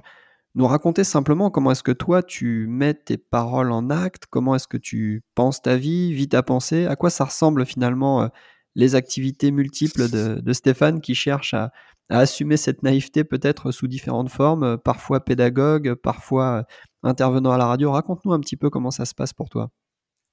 nous 0.56 0.68
raconter 0.68 1.04
simplement 1.04 1.52
comment 1.52 1.72
est-ce 1.72 1.84
que 1.84 1.92
toi 1.92 2.24
tu 2.24 2.68
mets 2.68 2.94
tes 2.94 3.18
paroles 3.18 3.72
en 3.72 3.90
acte, 3.90 4.26
comment 4.30 4.56
est-ce 4.56 4.68
que 4.68 4.78
tu 4.78 5.24
penses 5.36 5.62
ta 5.62 5.78
vie, 5.78 6.12
vis 6.14 6.30
ta 6.30 6.44
pensée, 6.44 6.88
à 6.88 6.96
quoi 6.96 7.10
ça 7.10 7.26
ressemble 7.26 7.66
finalement 7.66 8.30
les 8.76 8.96
activités 8.96 9.52
multiples 9.52 10.10
de, 10.10 10.40
de 10.40 10.54
Stéphane 10.54 11.02
qui 11.02 11.16
cherche 11.16 11.54
à, 11.54 11.72
à, 12.10 12.20
assumer 12.20 12.58
cette 12.58 12.84
naïveté 12.84 13.24
peut-être 13.24 13.72
sous 13.72 13.88
différentes 13.88 14.30
formes, 14.30 14.78
parfois 14.78 15.24
pédagogue, 15.24 15.96
parfois 15.96 16.66
intervenant 17.04 17.52
à 17.52 17.58
la 17.58 17.66
radio. 17.66 17.92
Raconte-nous 17.92 18.34
un 18.34 18.40
petit 18.40 18.58
peu 18.58 18.70
comment 18.70 18.92
ça 18.92 19.06
se 19.06 19.14
passe 19.14 19.34
pour 19.34 19.50
toi. 19.50 19.70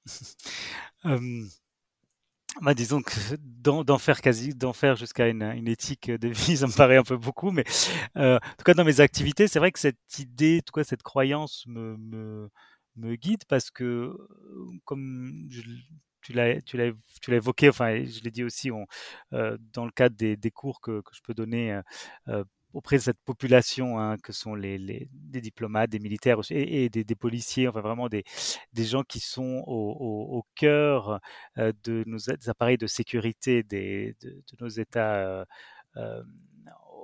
Euh, 1.05 1.45
bah, 2.61 2.73
disons 2.73 3.01
que 3.03 3.13
d'en 3.37 3.97
faire 3.99 4.19
quasi, 4.19 4.55
d'en 4.55 4.73
faire 4.73 4.95
jusqu'à 4.95 5.27
une, 5.27 5.67
éthique 5.67 6.09
de 6.09 6.27
vie, 6.27 6.57
ça 6.57 6.67
me 6.67 6.75
paraît 6.75 6.97
un 6.97 7.03
peu 7.03 7.15
beaucoup, 7.15 7.51
mais 7.51 7.63
euh, 8.17 8.37
en 8.37 8.55
tout 8.57 8.63
cas 8.65 8.73
dans 8.73 8.83
mes 8.83 8.99
activités, 8.99 9.47
c'est 9.47 9.59
vrai 9.59 9.71
que 9.71 9.79
cette 9.79 10.19
idée, 10.19 10.57
en 10.61 10.65
tout 10.65 10.73
cas 10.73 10.83
cette 10.83 11.03
croyance 11.03 11.65
me, 11.67 12.49
guide 12.97 13.43
parce 13.47 13.69
que, 13.69 14.17
comme 14.85 15.47
je, 15.51 15.61
tu 16.21 16.33
l'as, 16.33 16.91
évoqué, 17.27 17.69
enfin, 17.69 18.03
je 18.03 18.21
l'ai 18.21 18.31
dit 18.31 18.43
aussi, 18.43 18.69
euh, 19.33 19.57
dans 19.73 19.85
le 19.85 19.91
cadre 19.91 20.15
des, 20.15 20.51
cours 20.51 20.81
que, 20.81 21.01
je 21.13 21.21
peux 21.21 21.33
donner 21.33 21.79
euh, 22.27 22.43
auprès 22.77 22.97
de 22.97 23.01
cette 23.01 23.19
population 23.25 23.99
hein, 23.99 24.17
que 24.17 24.31
sont 24.31 24.53
les, 24.53 24.77
les, 24.77 25.09
diplomates, 25.41 25.89
des 25.89 25.99
militaires 25.99 26.39
et, 26.51 26.85
et 26.85 26.89
des, 26.89 27.15
policiers, 27.15 27.67
enfin 27.67 27.81
vraiment 27.81 28.07
des, 28.07 28.23
des 28.73 28.85
gens 28.85 29.01
qui 29.01 29.19
sont 29.19 29.63
au, 29.65 30.43
cœur 30.55 31.19
de 31.57 32.03
nos 32.05 32.17
des 32.17 32.49
appareils 32.49 32.77
de 32.77 32.85
sécurité 32.85 33.63
des, 33.63 34.15
de, 34.21 34.43
nos 34.61 34.67
États 34.67 35.45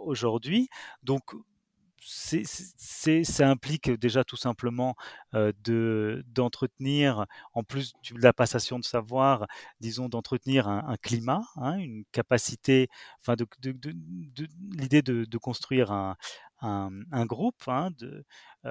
aujourd'hui. 0.05 0.69
Donc 1.01 1.23
c'est, 2.05 2.43
c'est, 2.45 3.23
ça 3.23 3.49
implique 3.49 3.89
déjà 3.91 4.23
tout 4.23 4.35
simplement 4.37 4.95
de, 5.33 6.23
d'entretenir, 6.27 7.25
en 7.53 7.63
plus 7.63 7.93
de 8.11 8.21
la 8.21 8.33
passation 8.33 8.79
de 8.79 8.85
savoir, 8.85 9.47
disons 9.79 10.09
d'entretenir 10.09 10.67
un, 10.67 10.95
climat, 11.01 11.41
hein, 11.57 11.77
une 11.77 12.03
capacité, 12.11 12.87
enfin 13.21 13.35
de, 13.35 13.45
l'idée 14.71 15.01
de, 15.01 15.37
construire 15.37 15.91
un, 15.91 16.15
un, 16.61 17.25
groupe, 17.25 17.63
hein, 17.67 17.89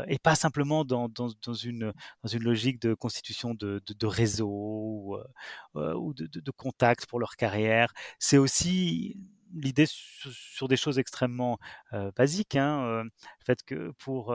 et 0.09 0.18
pas 0.18 0.35
simplement 0.35 0.85
dans, 0.85 1.09
dans, 1.09 1.55
une, 1.55 1.92
dans 2.23 2.29
une 2.29 2.42
logique 2.42 2.81
de 2.81 2.95
constitution 2.95 3.55
de, 3.55 4.07
réseau 4.07 4.49
ou, 4.49 5.16
ou 5.75 6.14
de 6.14 6.51
contacts 6.51 7.07
pour 7.07 7.21
leur 7.21 7.37
carrière. 7.37 7.92
C'est 8.18 8.38
aussi 8.38 9.16
l'idée 9.55 9.87
sur, 9.87 10.69
des 10.69 10.77
choses 10.77 10.99
extrêmement 10.99 11.59
basiques. 12.17 12.57
Hein, 12.57 13.05
le 13.05 13.11
fait 13.45 13.62
que 13.65 13.93
pour 13.99 14.35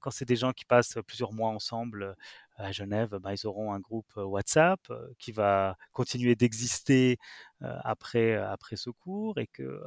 quand 0.00 0.10
c'est 0.10 0.24
des 0.24 0.36
gens 0.36 0.52
qui 0.52 0.64
passent 0.64 0.98
plusieurs 1.06 1.32
mois 1.32 1.50
ensemble 1.50 2.16
à 2.56 2.72
Genève, 2.72 3.16
bah, 3.20 3.32
ils 3.34 3.46
auront 3.46 3.72
un 3.72 3.80
groupe 3.80 4.12
WhatsApp 4.16 4.80
qui 5.18 5.32
va 5.32 5.76
continuer 5.92 6.34
d'exister 6.34 7.18
après 7.60 8.34
après 8.36 8.76
ce 8.76 8.90
cours 8.90 9.38
et 9.38 9.46
que 9.46 9.82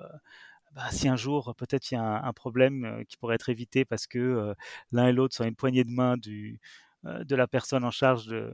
bah, 0.72 0.90
si 0.92 1.08
un 1.08 1.16
jour 1.16 1.54
peut-être 1.58 1.92
il 1.92 1.96
y 1.96 1.98
a 1.98 2.04
un, 2.04 2.24
un, 2.24 2.34
problème 2.34 3.04
qui 3.08 3.18
pourrait 3.18 3.36
être 3.36 3.50
évité 3.50 3.86
parce 3.86 4.08
que 4.08 4.56
l'un 4.92 5.08
et 5.08 5.14
l'autre 5.14 5.36
sont 5.36 5.46
une 5.46 5.56
poignée 5.56 5.84
de 5.84 5.92
main 5.92 6.18
du 6.18 6.60
de 7.06 7.36
la 7.36 7.48
personne 7.48 7.84
en 7.84 7.92
charge 7.92 8.28
de, 8.28 8.54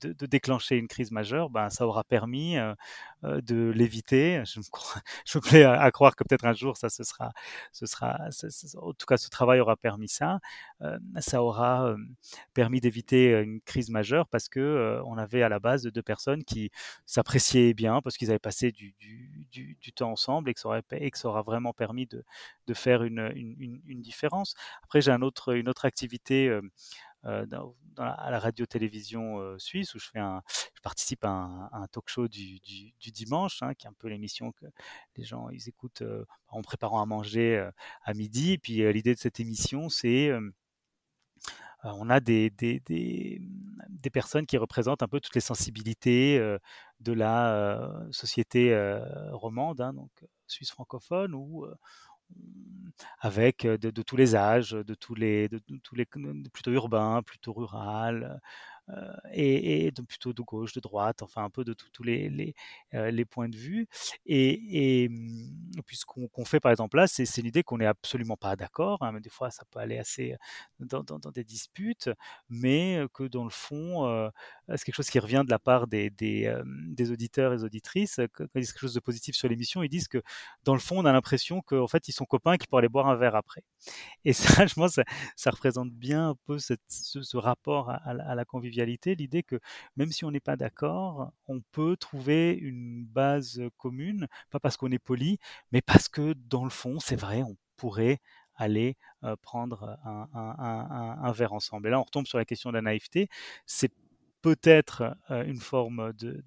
de, 0.00 0.26
déclencher 0.26 0.76
une 0.76 0.88
crise 0.88 1.10
majeure, 1.10 1.50
ben, 1.50 1.70
ça 1.70 1.86
aura 1.86 2.04
permis 2.04 2.56
de 3.22 3.70
l'éviter. 3.74 4.42
Je, 4.46 4.60
me, 4.60 5.40
plais 5.40 5.64
à, 5.64 5.90
croire 5.90 6.14
que 6.16 6.24
peut-être 6.24 6.44
un 6.44 6.52
jour, 6.52 6.76
ça 6.76 6.88
sera, 6.88 7.32
ce 7.72 7.86
sera, 7.86 8.18
en 8.76 8.92
tout 8.92 9.06
cas, 9.06 9.16
ce 9.16 9.28
travail 9.28 9.60
aura 9.60 9.76
permis 9.76 10.08
ça. 10.08 10.38
ça 11.18 11.42
aura 11.42 11.94
permis 12.54 12.80
d'éviter 12.80 13.32
une 13.42 13.60
crise 13.60 13.90
majeure 13.90 14.28
parce 14.28 14.48
que 14.48 15.00
on 15.06 15.18
avait 15.18 15.42
à 15.42 15.48
la 15.48 15.58
base 15.58 15.82
deux 15.82 16.02
personnes 16.02 16.44
qui 16.44 16.70
s'appréciaient 17.06 17.74
bien 17.74 18.00
parce 18.02 18.16
qu'ils 18.16 18.30
avaient 18.30 18.38
passé 18.38 18.72
du, 18.72 18.94
du, 19.50 19.92
temps 19.92 20.10
ensemble 20.10 20.50
et 20.50 20.54
que 20.54 20.60
ça, 20.60 20.68
aurait, 20.68 20.82
et 20.92 21.10
que 21.10 21.18
ça 21.18 21.28
aura 21.28 21.42
vraiment 21.42 21.72
permis 21.72 22.06
de, 22.06 22.24
de 22.66 22.74
faire 22.74 23.04
une, 23.04 23.32
une, 23.34 23.80
une, 23.86 24.02
différence. 24.02 24.54
Après, 24.82 25.00
j'ai 25.00 25.12
un 25.12 25.22
autre, 25.22 25.54
une 25.54 25.68
autre 25.68 25.84
activité 25.84 26.50
euh, 27.26 27.46
à 27.96 28.30
la 28.30 28.40
radio-télévision 28.40 29.38
euh, 29.38 29.58
suisse 29.58 29.94
où 29.94 30.00
je 30.00 30.08
fais 30.08 30.18
je 30.18 30.80
participe 30.82 31.24
à 31.24 31.70
un, 31.72 31.86
talk 31.86 32.08
show 32.08 32.26
du, 32.26 32.58
du, 32.60 33.12
dimanche, 33.12 33.62
hein, 33.62 33.72
qui 33.74 33.86
est 33.86 33.88
un 33.88 33.94
peu 33.96 34.08
l'émission 34.08 34.50
que 34.50 34.66
les 35.16 35.24
gens 35.24 35.48
ils 35.50 35.68
écoutent 35.68 36.02
euh, 36.02 36.24
en 36.48 36.60
préparant 36.62 37.00
à 37.00 37.06
manger 37.06 37.70
à 38.02 38.14
midi. 38.14 38.52
Et 38.52 38.58
puis 38.58 38.92
l'idée 38.92 39.14
de 39.14 39.20
cette 39.20 39.38
émission, 39.40 39.88
c'est 39.88 40.32
on 41.84 42.10
a 42.10 42.18
des, 42.20 42.50
des, 42.50 42.80
des, 42.80 43.42
des, 43.90 44.10
personnes 44.10 44.46
qui 44.46 44.56
représentent 44.56 45.02
un 45.02 45.08
peu 45.08 45.20
toutes 45.20 45.34
les 45.34 45.40
sensibilités 45.40 46.38
de 47.00 47.12
la 47.12 48.06
société 48.10 48.74
romande, 49.30 49.80
hein, 49.80 49.92
donc 49.92 50.10
suisse 50.46 50.70
francophone, 50.70 51.34
où 51.34 51.66
avec 53.20 53.66
de, 53.66 54.02
tous 54.02 54.16
les 54.16 54.36
âges, 54.36 54.70
de 54.70 54.94
tous 54.94 55.14
les, 55.14 55.48
de, 55.48 55.60
plutôt 56.52 56.70
urbains, 56.72 57.22
plutôt 57.22 57.52
rural, 57.52 58.40
euh, 58.90 59.14
et, 59.32 59.86
et 59.86 59.92
plutôt 59.92 60.34
de 60.34 60.42
gauche, 60.42 60.74
de 60.74 60.80
droite, 60.80 61.22
enfin 61.22 61.42
un 61.42 61.48
peu 61.48 61.64
de 61.64 61.72
tous 61.72 62.02
euh, 62.06 63.10
les, 63.10 63.24
points 63.24 63.48
de 63.48 63.56
vue. 63.56 63.86
Et, 64.26 65.04
et 65.04 65.08
mmh, 65.08 65.80
puis 65.86 65.96
ce 65.96 66.04
qu'on 66.04 66.44
fait 66.44 66.60
par 66.60 66.70
exemple 66.70 66.98
là, 66.98 67.06
c'est 67.06 67.40
l'idée 67.40 67.62
qu'on 67.62 67.78
n'est 67.78 67.86
absolument 67.86 68.36
pas 68.36 68.56
d'accord, 68.56 69.02
hein, 69.02 69.12
mais 69.12 69.20
des 69.20 69.30
fois 69.30 69.50
ça 69.50 69.64
peut 69.70 69.78
aller 69.78 69.98
assez 69.98 70.36
dans, 70.80 71.02
dans, 71.02 71.30
des 71.30 71.44
disputes, 71.44 72.10
mais 72.50 73.06
que 73.14 73.24
dans 73.24 73.44
le 73.44 73.50
fond, 73.50 74.06
euh, 74.06 74.28
c'est 74.68 74.84
quelque 74.84 74.96
chose 74.96 75.08
qui 75.10 75.18
revient 75.18 75.42
de 75.46 75.50
la 75.50 75.58
part 75.58 75.86
des, 75.86 76.10
auditeurs 77.10 77.54
et 77.54 77.56
des 77.56 77.64
auditrices, 77.64 78.20
quand 78.34 78.44
ils 78.54 78.60
disent 78.60 78.72
quelque 78.72 78.80
chose 78.82 78.94
de 78.94 79.00
positif 79.00 79.34
sur 79.34 79.48
l'émission, 79.48 79.82
ils 79.82 79.88
disent 79.88 80.08
que 80.08 80.22
dans 80.64 80.74
le 80.74 80.80
fond, 80.80 80.98
on 80.98 81.04
a 81.06 81.12
l'impression 81.12 81.62
qu'en 81.62 81.88
fait, 81.88 82.08
ils 82.08 82.12
sont 82.12 82.26
copains 82.26 82.52
et 82.52 82.58
qu'ils 82.58 82.68
pourraient 82.68 82.80
aller 82.80 82.88
boire 82.88 83.08
un 83.08 83.16
verre 83.16 83.36
après. 83.36 83.62
Et 84.26 84.34
ça, 84.34 84.44
je 84.66 84.74
pense, 84.74 84.92
ça, 84.92 85.04
ça 85.36 85.50
représente 85.50 85.90
bien 85.90 86.30
un 86.30 86.34
peu 86.46 86.58
ce, 86.58 86.74
rapport 87.36 87.90
à 87.90 88.34
la 88.34 88.44
convivialité 88.44 88.73
l'idée 88.82 89.42
que 89.42 89.60
même 89.96 90.10
si 90.12 90.24
on 90.24 90.30
n'est 90.30 90.40
pas 90.40 90.56
d'accord, 90.56 91.32
on 91.46 91.60
peut 91.72 91.96
trouver 91.96 92.52
une 92.52 93.04
base 93.04 93.60
commune, 93.78 94.26
pas 94.50 94.60
parce 94.60 94.76
qu'on 94.76 94.90
est 94.90 94.98
poli, 94.98 95.38
mais 95.72 95.82
parce 95.82 96.08
que 96.08 96.34
dans 96.48 96.64
le 96.64 96.70
fond, 96.70 96.98
c'est 97.00 97.16
vrai, 97.16 97.42
on 97.42 97.56
pourrait 97.76 98.20
aller 98.56 98.96
prendre 99.42 99.98
un, 100.04 101.32
verre 101.32 101.52
ensemble. 101.52 101.88
Et 101.88 101.90
là, 101.90 102.00
on 102.00 102.04
retombe 102.04 102.26
sur 102.26 102.38
la 102.38 102.44
question 102.44 102.70
de 102.70 102.74
la 102.74 102.82
naïveté. 102.82 103.28
C'est 103.66 103.92
peut-être 104.42 105.16
une 105.30 105.60
forme 105.60 106.12
de, 106.12 106.44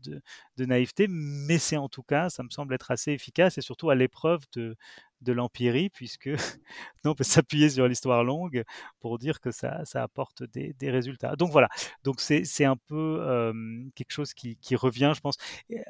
de, 0.57 0.65
naïveté, 0.65 1.07
mais 1.09 1.57
c'est 1.57 1.77
en 1.77 1.89
tout 1.89 2.03
cas, 2.03 2.29
ça 2.29 2.43
me 2.43 2.49
semble 2.49 2.75
être 2.75 2.91
assez 2.91 3.11
efficace 3.11 3.57
et 3.57 3.61
surtout 3.61 3.89
à 3.89 3.95
l'épreuve 3.95 4.41
de, 4.53 4.75
de 5.21 5.33
l'empirie, 5.33 5.89
puisque 5.89 6.29
on 7.05 7.15
peut 7.15 7.23
s'appuyer 7.23 7.69
sur 7.69 7.87
l'histoire 7.87 8.23
longue 8.23 8.63
pour 8.99 9.17
dire 9.17 9.39
que 9.39 9.51
ça, 9.51 9.83
ça 9.85 10.03
apporte 10.03 10.43
des, 10.43 10.73
des, 10.73 10.91
résultats. 10.91 11.35
Donc 11.35 11.51
voilà, 11.51 11.69
donc 12.03 12.19
c'est 12.19 12.65
un 12.65 12.75
peu 12.75 13.19
euh, 13.21 13.53
quelque 13.95 14.11
chose 14.11 14.33
qui, 14.33 14.57
qui, 14.57 14.75
revient, 14.75 15.13
je 15.15 15.21
pense. 15.21 15.37
Et, 15.69 15.81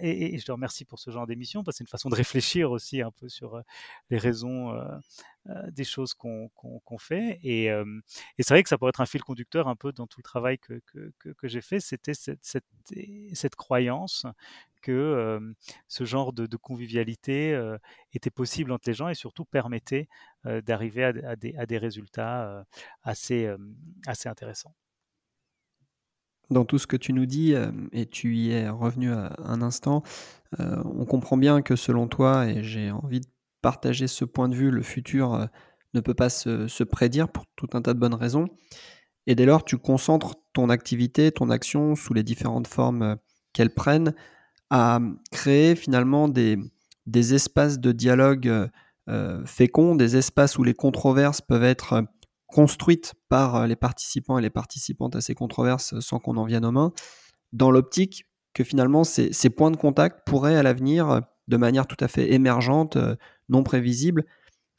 et, 0.00 0.34
et, 0.34 0.38
je 0.38 0.44
te 0.44 0.52
remercie 0.52 0.84
pour 0.84 0.98
ce 0.98 1.10
genre 1.10 1.26
d'émission, 1.26 1.62
parce 1.62 1.74
que 1.74 1.78
c'est 1.78 1.84
une 1.84 1.88
façon 1.88 2.08
de 2.08 2.14
réfléchir 2.14 2.70
aussi 2.70 3.02
un 3.02 3.10
peu 3.10 3.28
sur 3.28 3.60
les 4.10 4.18
raisons 4.18 4.72
euh, 4.72 4.84
des 5.70 5.84
choses 5.84 6.14
qu'on 6.14 6.48
qu 6.48 6.96
fait. 6.98 7.38
Et, 7.42 7.70
euh, 7.70 7.84
et 8.38 8.42
c'est 8.42 8.54
vrai 8.54 8.62
que 8.62 8.68
ça 8.68 8.78
pourrait 8.78 8.90
être 8.90 9.00
un 9.00 9.06
fil 9.06 9.22
conducteur 9.22 9.68
un 9.68 9.76
peu 9.76 9.92
dans 9.92 10.06
tout 10.06 10.20
le 10.20 10.24
travail 10.24 10.58
que, 10.58 10.80
que, 10.86 11.48
j'ai 11.48 11.60
fait, 11.60 11.80
c'était 11.80 12.14
cette, 12.14 13.56
croyance 13.56 14.26
que 14.82 15.54
ce 15.88 16.04
genre 16.04 16.32
de, 16.32 16.56
convivialité 16.56 17.58
était 18.12 18.30
possible 18.30 18.72
entre 18.72 18.88
les 18.88 18.94
gens 18.94 19.08
et 19.08 19.14
surtout 19.14 19.44
permettait 19.44 20.08
d'arriver 20.44 21.04
à, 21.04 21.36
des, 21.36 21.78
résultats 21.78 22.64
assez, 23.02 23.50
assez 24.06 24.28
intéressants. 24.28 24.74
Dans 26.50 26.66
tout 26.66 26.78
ce 26.78 26.86
que 26.86 26.96
tu 26.96 27.14
nous 27.14 27.26
dis, 27.26 27.54
et 27.92 28.06
tu 28.06 28.36
y 28.36 28.50
es 28.50 28.68
revenu 28.68 29.10
un 29.10 29.62
instant, 29.62 30.02
on 30.58 31.04
comprend 31.04 31.36
bien 31.36 31.62
que 31.62 31.76
selon 31.76 32.08
toi, 32.08 32.46
et 32.46 32.62
j'ai 32.62 32.90
envie 32.90 33.20
de 33.20 33.26
partager 33.64 34.08
ce 34.08 34.26
point 34.26 34.50
de 34.50 34.54
vue, 34.54 34.70
le 34.70 34.82
futur 34.82 35.48
ne 35.94 36.00
peut 36.00 36.12
pas 36.12 36.28
se, 36.28 36.68
se 36.68 36.84
prédire 36.84 37.30
pour 37.30 37.46
tout 37.56 37.68
un 37.72 37.80
tas 37.80 37.94
de 37.94 37.98
bonnes 37.98 38.14
raisons. 38.14 38.46
Et 39.26 39.34
dès 39.34 39.46
lors, 39.46 39.64
tu 39.64 39.78
concentres 39.78 40.34
ton 40.52 40.68
activité, 40.68 41.32
ton 41.32 41.48
action 41.48 41.94
sous 41.94 42.12
les 42.12 42.22
différentes 42.22 42.66
formes 42.66 43.16
qu'elles 43.54 43.72
prennent 43.72 44.14
à 44.68 45.00
créer 45.32 45.76
finalement 45.76 46.28
des, 46.28 46.58
des 47.06 47.32
espaces 47.32 47.78
de 47.78 47.90
dialogue 47.92 48.48
euh, 48.48 48.68
euh, 49.08 49.46
féconds, 49.46 49.94
des 49.94 50.16
espaces 50.16 50.58
où 50.58 50.62
les 50.62 50.74
controverses 50.74 51.40
peuvent 51.40 51.64
être 51.64 51.92
euh, 51.94 52.02
construites 52.48 53.14
par 53.30 53.66
les 53.66 53.76
participants 53.76 54.38
et 54.38 54.42
les 54.42 54.50
participantes 54.50 55.16
à 55.16 55.22
ces 55.22 55.34
controverses 55.34 55.98
sans 56.00 56.18
qu'on 56.18 56.36
en 56.36 56.44
vienne 56.44 56.66
aux 56.66 56.70
mains, 56.70 56.92
dans 57.52 57.70
l'optique 57.70 58.26
que 58.54 58.64
finalement 58.64 59.04
ces, 59.04 59.50
points 59.50 59.70
de 59.70 59.76
contact 59.76 60.26
pourraient 60.26 60.56
à 60.56 60.62
l'avenir, 60.62 61.22
de 61.48 61.56
manière 61.56 61.86
tout 61.86 61.96
à 62.00 62.08
fait 62.08 62.32
émergente, 62.32 62.96
non 63.48 63.62
prévisible, 63.62 64.24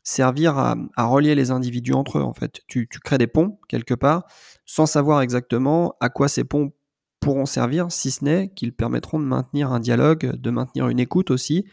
servir 0.03 0.57
à, 0.57 0.75
relier 0.97 1.35
les 1.35 1.51
individus 1.51 1.93
entre 1.93 2.19
eux. 2.19 2.23
En 2.23 2.33
fait, 2.33 2.61
tu, 2.67 2.87
tu 2.89 2.99
crées 2.99 3.17
des 3.17 3.27
ponts 3.27 3.59
quelque 3.67 3.93
part, 3.93 4.25
sans 4.65 4.85
savoir 4.85 5.21
exactement 5.21 5.95
à 5.99 6.09
quoi 6.09 6.27
ces 6.27 6.43
ponts 6.43 6.71
pourront 7.19 7.45
servir, 7.45 7.91
si 7.91 8.11
ce 8.11 8.23
n'est 8.23 8.49
qu'ils 8.49 8.73
permettront 8.73 9.19
de 9.19 9.25
maintenir 9.25 9.71
un 9.71 9.79
dialogue, 9.79 10.35
de 10.35 10.49
maintenir 10.51 10.89
une 10.89 10.99
écoute 10.99 11.31
aussi, 11.31 11.65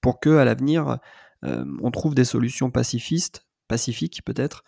pour 0.00 0.20
que 0.20 0.36
à 0.36 0.44
l'avenir 0.44 0.98
euh, 1.44 1.64
on 1.82 1.90
trouve 1.90 2.14
des 2.14 2.24
solutions 2.24 2.70
pacifistes, 2.70 3.46
pacifiques 3.68 4.22
peut-être, 4.24 4.64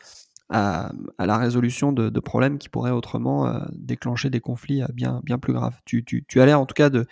à, 0.51 0.93
la 1.19 1.39
résolution 1.39 1.93
de, 1.93 2.21
problèmes 2.21 2.59
qui 2.59 2.69
pourraient 2.69 2.91
autrement 2.91 3.47
euh, 3.47 3.61
déclencher 3.73 4.31
des 4.31 4.41
conflits 4.41 4.83
euh, 4.83 4.87
bien, 4.93 5.21
bien 5.25 5.39
plus 5.39 5.53
graves. 5.53 5.77
Tu, 5.85 6.05
tu, 6.05 6.41
as 6.41 6.47
l'air 6.47 6.61
en 6.61 6.67
tout 6.67 6.75
cas 6.75 6.91
de, 6.91 7.07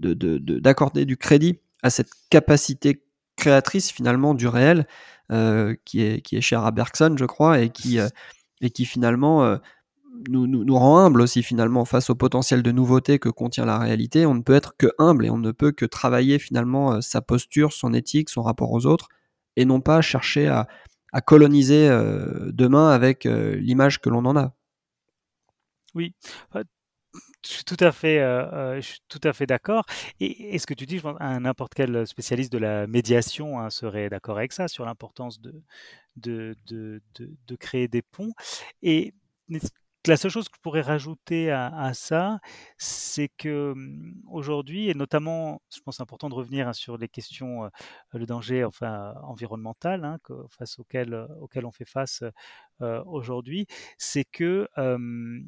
d'accorder 0.00 1.04
du 1.04 1.16
crédit 1.16 1.58
à 1.82 1.90
cette 1.90 2.10
capacité 2.30 3.04
créatrice 3.36 3.90
finalement 3.90 4.34
du 4.34 4.48
réel 4.48 4.86
qui, 5.84 6.00
est, 6.00 6.22
qui 6.22 6.36
est 6.36 6.40
chère 6.40 6.64
à 6.64 6.70
Bergson, 6.70 7.14
je 7.18 7.26
crois, 7.26 7.60
et 7.60 7.68
qui, 7.68 7.98
et 8.62 8.70
qui 8.70 8.86
finalement 8.86 9.58
nous, 10.28 10.46
nous, 10.46 10.76
rend 10.76 10.98
humble 10.98 11.20
aussi 11.20 11.42
finalement 11.42 11.84
face 11.84 12.10
au 12.10 12.14
potentiel 12.14 12.62
de 12.62 12.72
nouveauté 12.72 13.18
que 13.18 13.28
contient 13.28 13.64
la 13.64 13.78
réalité. 13.78 14.26
On 14.26 14.34
ne 14.34 14.42
peut 14.42 14.54
être 14.54 14.76
que 14.76 14.88
humble 14.98 15.26
et 15.26 15.30
on 15.30 15.38
ne 15.38 15.52
peut 15.52 15.72
que 15.72 15.84
travailler 15.84 16.38
finalement 16.38 16.94
euh, 16.94 17.00
sa 17.00 17.20
posture, 17.20 17.72
son 17.72 17.94
éthique, 17.94 18.30
son 18.30 18.42
rapport 18.42 18.72
aux 18.72 18.86
autres, 18.86 19.08
et 19.56 19.64
non 19.64 19.80
pas 19.80 20.00
chercher 20.00 20.48
à, 20.48 20.66
à 21.12 21.20
coloniser 21.20 21.88
euh, 21.88 22.50
demain 22.52 22.90
avec 22.90 23.26
euh, 23.26 23.56
l'image 23.56 24.00
que 24.00 24.08
l'on 24.08 24.24
en 24.24 24.36
a. 24.36 24.54
Oui, 25.94 26.14
je 27.44 27.48
suis 27.48 27.64
tout 27.64 27.76
à 27.80 27.92
fait, 27.92 28.18
euh, 28.18 28.76
je 28.76 28.86
suis 28.86 29.00
tout 29.08 29.20
à 29.24 29.32
fait 29.32 29.46
d'accord. 29.46 29.84
Et, 30.20 30.54
et, 30.54 30.58
ce 30.58 30.66
que 30.66 30.74
tu 30.74 30.86
dis, 30.86 31.00
pense, 31.00 31.18
n'importe 31.20 31.74
quel 31.74 32.06
spécialiste 32.06 32.52
de 32.52 32.58
la 32.58 32.86
médiation 32.86 33.58
hein, 33.58 33.70
serait 33.70 34.10
d'accord 34.10 34.38
avec 34.38 34.52
ça 34.52 34.68
sur 34.68 34.84
l'importance 34.84 35.40
de 35.40 35.62
de, 36.16 36.56
de, 36.66 37.00
de, 37.14 37.30
de, 37.46 37.56
créer 37.56 37.88
des 37.88 38.02
ponts. 38.02 38.32
Et 38.82 39.14
la 40.06 40.16
seule 40.16 40.30
chose 40.30 40.48
que 40.48 40.56
je 40.56 40.60
pourrais 40.60 40.80
rajouter 40.80 41.50
à, 41.50 41.92
ça, 41.94 42.40
c'est 42.78 43.28
que 43.36 43.74
mmh, 43.74 44.22
aujourd'hui, 44.30 44.88
et 44.88 44.94
notamment, 44.94 45.60
je 45.74 45.80
pense 45.80 46.00
important 46.00 46.28
de 46.28 46.34
revenir 46.34 46.68
hein, 46.68 46.72
sur 46.72 46.96
les 46.96 47.08
questions, 47.08 47.64
euh, 47.64 47.68
le 48.14 48.26
danger 48.26 48.64
enfin, 48.64 49.14
environnemental 49.22 50.04
hein, 50.04 50.18
face 50.50 50.78
auquel, 50.78 51.14
euh, 51.14 51.26
auquel 51.40 51.66
on 51.66 51.72
fait 51.72 51.84
face 51.84 52.22
euh, 52.80 53.02
aujourd'hui, 53.04 53.66
c'est 53.98 54.24
que 54.24 54.68
euh, 54.78 55.40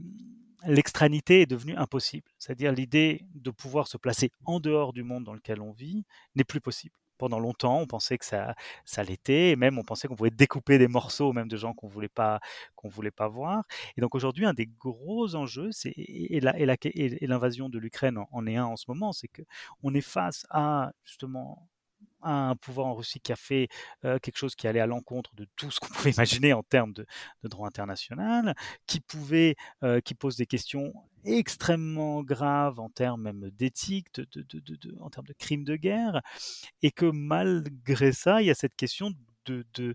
l'extranité 0.67 1.43
est 1.43 1.47
devenue 1.47 1.77
impossible. 1.77 2.31
C'est-à-dire 2.39 2.73
l'idée 2.73 3.25
de 3.35 3.51
pouvoir 3.51 3.89
se 3.89 3.97
placer 3.97 4.31
en 4.45 4.61
dehors 4.61 4.93
du 4.93 5.03
monde 5.03 5.25
dans 5.25 5.35
lequel 5.35 5.61
on 5.61 5.73
vit 5.73 6.05
n'est 6.35 6.45
plus 6.45 6.61
possible 6.61 7.00
pendant 7.21 7.39
longtemps, 7.39 7.81
on 7.81 7.87
pensait 7.87 8.17
que 8.17 8.25
ça, 8.25 8.55
ça 8.87 9.03
l'était, 9.03 9.51
et 9.51 9.57
même 9.57 9.79
on 9.79 9.85
pensait 9.85 10.09
qu'on 10.09 10.17
pouvait 10.17 10.31
découper 10.31 10.79
des 10.79 10.89
morceaux, 10.89 11.35
même 11.35 11.49
de 11.49 11.57
gens 11.59 11.75
qu'on 11.75 11.87
voulait 11.87 12.09
pas, 12.09 12.41
qu'on 12.77 12.89
voulait 12.89 13.11
pas 13.11 13.29
voir. 13.29 13.65
Et 13.99 14.01
donc 14.01 14.15
aujourd'hui, 14.15 14.47
un 14.47 14.55
des 14.55 14.67
gros 14.67 15.35
enjeux, 15.35 15.69
c'est 15.71 15.93
et, 15.97 16.41
l'invasion 16.41 17.69
de 17.69 17.79
l'Ukraine 17.79 18.19
en, 18.33 18.47
est 18.47 18.57
un 18.57 18.65
en 18.65 18.77
ce 18.77 18.87
moment, 18.89 19.13
c'est 19.13 19.29
que 19.29 19.43
on 19.83 19.93
est 19.95 20.01
face 20.01 20.47
à 20.49 20.93
justement 21.05 21.69
un 22.23 22.57
pouvoir 22.57 22.87
en 22.87 22.95
Russie 22.95 23.21
qui 23.21 23.33
a 23.33 23.37
fait 23.37 23.69
euh, 24.05 24.19
quelque 24.19 24.37
chose 24.37 24.55
qui 24.55 24.67
allait 24.67 24.81
à 24.81 24.87
l'encontre 24.87 25.35
de 25.35 25.47
tout 25.57 25.71
ce 25.71 25.81
qu'on 25.81 25.89
pouvait 25.95 26.11
imaginer 26.13 26.53
en 26.55 26.63
termes 26.63 26.93
de, 26.93 27.07
droit 27.45 27.69
international, 27.69 28.55
qui 28.87 29.01
pouvait, 29.01 29.57
euh, 29.83 30.01
qui 30.01 30.15
pose 30.15 30.37
des 30.37 30.47
questions 30.47 30.93
extrêmement 31.25 32.23
grave 32.23 32.81
en 32.81 32.89
termes 32.89 33.23
même 33.23 33.51
d'éthique, 33.51 34.09
en 35.01 35.11
termes 35.11 35.27
de 35.27 35.35
crimes 35.35 35.65
de 35.65 35.77
guerre, 35.77 36.23
et 36.83 36.91
que 36.91 37.07
malgré 37.07 38.13
ça, 38.13 38.43
il 38.43 38.47
y 38.47 38.51
a 38.51 38.55
cette 38.55 38.77
question 38.77 39.11
de, 39.47 39.65
de, 39.75 39.95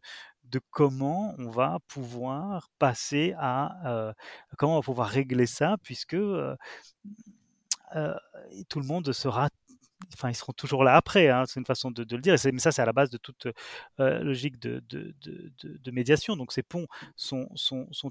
comment 0.71 1.35
on 1.37 1.49
va 1.49 1.79
pouvoir 1.87 2.69
passer 2.79 3.33
à 3.37 4.13
comment 4.57 4.73
on 4.73 4.79
va 4.79 4.83
pouvoir 4.83 5.09
régler 5.09 5.47
ça, 5.47 5.75
puisque 5.83 6.15
tout 6.15 6.57
le 8.79 8.85
monde 8.85 9.11
sera 9.11 9.49
enfin, 10.13 10.29
ils 10.29 10.35
seront 10.35 10.53
toujours 10.53 10.83
là 10.83 10.95
après. 10.95 11.29
Hein, 11.29 11.43
c'est 11.47 11.59
une 11.59 11.65
façon 11.65 11.91
de, 11.91 12.01
le 12.09 12.21
dire. 12.21 12.35
Mais 12.51 12.59
ça, 12.59 12.71
c'est 12.71 12.81
à 12.81 12.85
la 12.85 12.93
base 12.93 13.09
de 13.09 13.17
toute 13.17 13.47
euh, 13.99 14.19
logique 14.19 14.59
de, 14.59 14.81
médiation. 15.91 16.35
Donc, 16.35 16.51
ces 16.51 16.63
ponts 16.63 16.87
sont, 17.15 17.47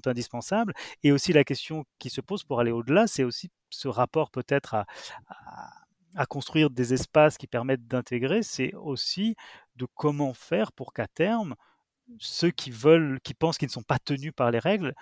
indispensables. 0.05 0.73
Et 1.03 1.11
aussi, 1.11 1.33
la 1.33 1.43
question 1.43 1.85
qui 1.99 2.09
se 2.09 2.21
pose 2.21 2.43
pour 2.43 2.59
aller 2.59 2.71
au-delà, 2.71 3.07
c'est 3.07 3.23
aussi 3.23 3.51
ce 3.69 3.87
rapport 3.87 4.31
peut-être 4.31 4.73
à, 4.75 4.85
à, 6.15 6.25
construire 6.25 6.69
des 6.69 6.93
espaces 6.93 7.37
qui 7.37 7.47
permettent 7.47 7.87
d'intégrer. 7.87 8.43
C'est 8.43 8.73
aussi 8.75 9.35
de 9.75 9.85
comment 9.95 10.33
faire 10.33 10.71
pour 10.71 10.93
qu'à 10.93 11.07
terme, 11.07 11.55
ceux 12.19 12.51
qui 12.51 12.71
veulent, 12.71 13.19
qui 13.21 13.33
pensent 13.33 13.57
qu'ils 13.57 13.67
ne 13.67 13.73
sont 13.73 13.83
pas 13.83 13.99
tenus 13.99 14.33
par 14.35 14.51
les 14.51 14.59
règles, 14.59 14.93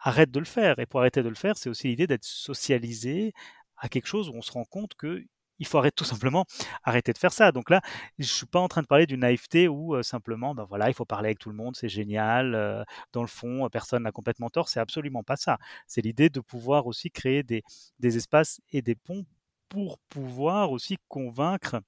arrêtent 0.00 0.30
de 0.30 0.38
le 0.38 0.44
faire. 0.46 0.78
Et 0.78 0.86
pour 0.86 1.00
arrêter 1.00 1.22
de 1.22 1.28
le 1.28 1.34
faire, 1.34 1.56
c'est 1.56 1.68
aussi 1.68 1.88
l'idée 1.88 2.06
d'être 2.06 2.24
socialisé 2.24 3.32
à 3.76 3.88
quelque 3.88 4.06
chose 4.06 4.28
où 4.28 4.34
on 4.34 4.42
se 4.42 4.52
rend 4.52 4.64
compte 4.64 4.94
que 4.94 5.24
il 5.60 5.66
faut 5.66 5.78
arrêter 5.78 5.94
tout 5.96 6.04
simplement 6.04 6.44
arrêter 6.82 7.12
de 7.12 7.18
faire 7.18 7.32
ça. 7.32 7.52
Donc 7.52 7.70
là, 7.70 7.80
je 8.18 8.24
suis 8.24 8.46
pas 8.46 8.60
en 8.60 8.68
train 8.68 8.82
de 8.82 8.86
parler 8.86 9.06
d'une 9.06 9.20
naïveté 9.20 9.68
où 9.68 9.94
euh, 9.94 10.02
simplement, 10.02 10.54
ben 10.54 10.64
voilà, 10.64 10.88
il 10.88 10.94
faut 10.94 11.04
parler 11.04 11.28
avec 11.28 11.38
tout 11.38 11.50
le 11.50 11.56
monde, 11.56 11.76
c'est 11.76 11.88
génial. 11.88 12.54
Euh, 12.54 12.84
dans 13.12 13.22
le 13.22 13.28
fond, 13.28 13.68
personne 13.70 14.02
n'a 14.02 14.12
complètement 14.12 14.50
tort. 14.50 14.68
C'est 14.68 14.80
absolument 14.80 15.22
pas 15.22 15.36
ça. 15.36 15.58
C'est 15.86 16.02
l'idée 16.02 16.30
de 16.30 16.40
pouvoir 16.40 16.86
aussi 16.86 17.10
créer 17.10 17.42
des, 17.42 17.62
espaces 18.02 18.60
et 18.72 18.82
des 18.82 18.94
ponts 18.94 19.24
pour 19.68 19.98
pouvoir 20.08 20.72
aussi 20.72 20.96
convaincre 21.08 21.80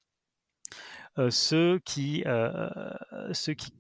euh, 1.19 1.31
ceux, 1.31 1.79
qui, 1.85 2.25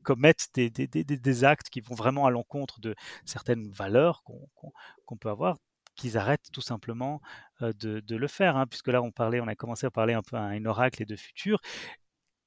commettent 0.03 0.49
des, 0.55 0.71
des, 0.71 1.45
actes 1.45 1.71
qui 1.71 1.81
vont 1.81 1.95
vraiment 1.95 2.27
à 2.27 2.31
l'encontre 2.31 2.81
de 2.81 2.95
certaines 3.25 3.71
valeurs 3.71 4.23
qu'on 4.25 5.17
peut 5.17 5.31
avoir, 5.31 5.57
qu'ils 5.95 6.19
arrêtent 6.19 6.51
tout 6.53 6.61
simplement 6.61 7.21
de, 7.61 8.03
le 8.09 8.29
faire, 8.29 8.57
hein, 8.57 8.67
puisque 8.67 8.89
là 8.89 9.03
on 9.03 9.11
parlait, 9.11 9.41
on 9.41 9.47
a 9.49 9.55
commencé 9.55 9.87
à 9.87 9.91
parler 9.91 10.15
un 10.15 10.23
peu 10.23 10.37
à 10.37 10.43
un 10.43 10.65
oracle 10.65 11.03
et 11.03 11.07
de 11.07 11.17
futur, 11.17 11.61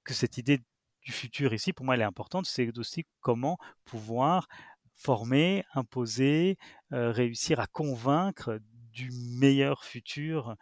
que 0.04 0.14
cette 0.14 0.38
idée 0.38 0.60
du 1.02 1.12
futur 1.12 1.54
ici, 1.54 1.72
pour 1.74 1.86
moi, 1.86 1.96
elle 1.96 2.02
est 2.02 2.06
importante, 2.06 2.46
c'est 2.48 2.78
aussi 2.78 3.06
comment 3.22 3.58
pouvoir 3.86 4.48
former, 4.96 5.64
imposer, 5.74 6.58
réussir 6.92 7.60
à 7.60 7.68
convaincre 7.68 8.60
du 8.96 9.12
meilleur 9.12 9.84
futur 9.84 10.56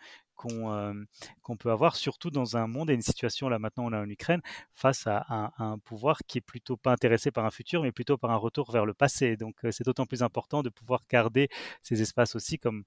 qu'on 1.41 1.57
peut 1.57 1.71
avoir, 1.71 1.95
surtout 1.95 2.29
dans 2.29 2.57
un 2.57 2.67
monde 2.67 2.89
et 2.89 2.93
une 2.93 3.01
situation, 3.01 3.49
là 3.49 3.59
maintenant 3.59 3.85
on 3.85 3.93
a 3.93 4.01
en 4.01 4.09
Ukraine, 4.09 4.41
face 4.73 5.07
à 5.07 5.53
un, 5.57 5.77
pouvoir 5.79 6.19
qui 6.27 6.39
est 6.39 6.41
plutôt 6.41 6.77
pas 6.77 6.91
intéressé 6.91 7.31
par 7.31 7.45
un 7.45 7.51
futur, 7.51 7.83
mais 7.83 7.91
plutôt 7.91 8.17
par 8.17 8.31
un 8.31 8.35
retour 8.35 8.71
vers 8.71 8.85
le 8.85 8.93
passé. 8.93 9.37
Donc 9.37 9.55
c'est 9.71 9.85
d'autant 9.85 10.05
plus 10.05 10.23
important 10.23 10.63
de 10.63 10.69
pouvoir 10.69 11.01
garder 11.09 11.49
ces 11.81 12.01
espaces 12.01 12.35
aussi 12.35 12.59
comme 12.59 12.83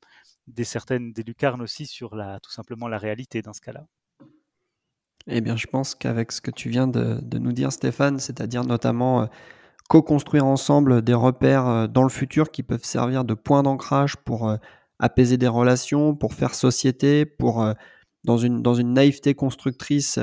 des 0.46 0.64
certaines, 0.64 1.12
des 1.12 1.22
lucarnes 1.22 1.62
aussi 1.62 1.86
sur 1.86 2.14
la, 2.14 2.40
tout 2.40 2.50
simplement 2.50 2.88
la 2.88 2.98
réalité 2.98 3.42
dans 3.42 3.52
ce 3.52 3.60
cas-là. 3.60 3.86
Eh 5.28 5.40
bien, 5.40 5.56
je 5.56 5.66
pense 5.66 5.96
qu'avec 5.96 6.30
ce 6.30 6.40
que 6.40 6.52
tu 6.52 6.68
viens 6.68 6.86
de, 6.86 7.38
nous 7.38 7.52
dire, 7.52 7.72
Stéphane, 7.72 8.20
c'est-à-dire 8.20 8.64
notamment 8.64 9.28
co-construire 9.88 10.46
ensemble 10.46 11.02
des 11.02 11.14
repères 11.14 11.88
dans 11.88 12.04
le 12.04 12.08
futur 12.08 12.50
qui 12.50 12.62
peuvent 12.62 12.84
servir 12.84 13.24
de 13.24 13.34
point 13.34 13.64
d'ancrage 13.64 14.16
pour 14.16 14.56
apaiser 14.98 15.36
des 15.36 15.48
relations, 15.48 16.14
pour 16.14 16.34
faire 16.34 16.54
société, 16.54 17.26
pour, 17.26 17.62
euh, 17.62 17.74
dans, 18.24 18.38
une, 18.38 18.62
dans 18.62 18.74
une 18.74 18.92
naïveté 18.92 19.34
constructrice, 19.34 20.18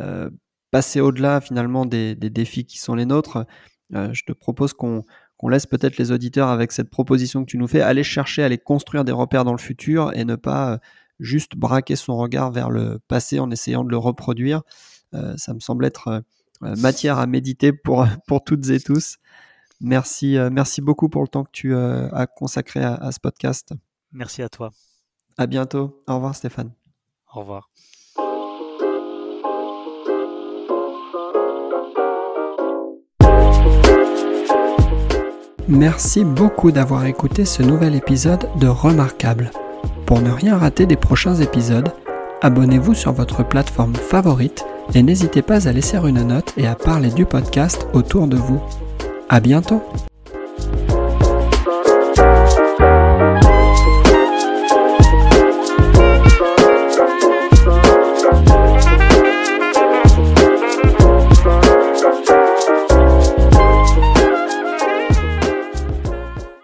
euh, 0.00 0.30
passer 0.70 1.00
au-delà 1.00 1.40
finalement 1.40 1.86
des, 1.86 2.14
défis 2.14 2.66
qui 2.66 2.78
sont 2.78 2.94
les 2.94 3.06
nôtres. 3.06 3.46
Euh, 3.94 4.12
je 4.12 4.24
te 4.24 4.32
propose 4.32 4.72
qu'on 4.72 5.04
laisse 5.48 5.66
peut-être 5.66 5.96
les 5.96 6.10
auditeurs 6.12 6.48
avec 6.48 6.72
cette 6.72 6.90
proposition 6.90 7.44
que 7.44 7.50
tu 7.50 7.58
nous 7.58 7.68
fais, 7.68 7.80
aller 7.80 8.02
chercher, 8.02 8.42
aller 8.42 8.58
construire 8.58 9.04
des 9.04 9.12
repères 9.12 9.44
dans 9.44 9.52
le 9.52 9.58
futur 9.58 10.12
et 10.14 10.24
ne 10.24 10.36
pas 10.36 10.80
juste 11.20 11.56
braquer 11.56 11.96
son 11.96 12.16
regard 12.16 12.50
vers 12.50 12.68
le 12.68 12.98
passé 13.08 13.38
en 13.38 13.50
essayant 13.50 13.84
de 13.84 13.90
le 13.90 13.96
reproduire. 13.96 14.62
ça 15.36 15.54
me 15.54 15.60
semble 15.60 15.86
être 15.86 16.24
matière 16.60 17.18
à 17.18 17.26
méditer 17.26 17.72
pour, 17.72 18.06
pour 18.26 18.44
toutes 18.44 18.68
et 18.68 18.80
tous. 18.80 19.16
Merci, 19.80 20.36
merci 20.50 20.82
beaucoup 20.82 21.08
pour 21.08 21.22
le 21.22 21.28
temps 21.28 21.44
que 21.44 21.50
tu 21.52 21.74
as 21.74 22.26
consacré 22.26 22.82
à 22.82 23.12
ce 23.12 23.20
podcast. 23.20 23.72
Merci 24.16 24.42
à 24.42 24.48
toi. 24.48 24.70
À 25.36 25.46
bientôt. 25.46 26.02
Au 26.08 26.14
revoir 26.14 26.34
Stéphane. 26.34 26.72
Au 27.34 27.40
revoir. 27.40 27.70
Merci 35.68 36.24
beaucoup 36.24 36.70
d'avoir 36.70 37.04
écouté 37.04 37.44
ce 37.44 37.62
nouvel 37.62 37.94
épisode 37.94 38.48
de 38.58 38.68
Remarquable. 38.68 39.50
Pour 40.06 40.22
ne 40.22 40.30
rien 40.30 40.56
rater 40.56 40.86
des 40.86 40.96
prochains 40.96 41.34
épisodes, 41.34 41.92
abonnez-vous 42.40 42.94
sur 42.94 43.12
votre 43.12 43.46
plateforme 43.46 43.96
favorite 43.96 44.64
et 44.94 45.02
n'hésitez 45.02 45.42
pas 45.42 45.68
à 45.68 45.72
laisser 45.72 45.98
une 45.98 46.22
note 46.22 46.54
et 46.56 46.66
à 46.66 46.76
parler 46.76 47.10
du 47.10 47.26
podcast 47.26 47.86
autour 47.92 48.28
de 48.28 48.36
vous. 48.36 48.62
À 49.28 49.40
bientôt! 49.40 49.82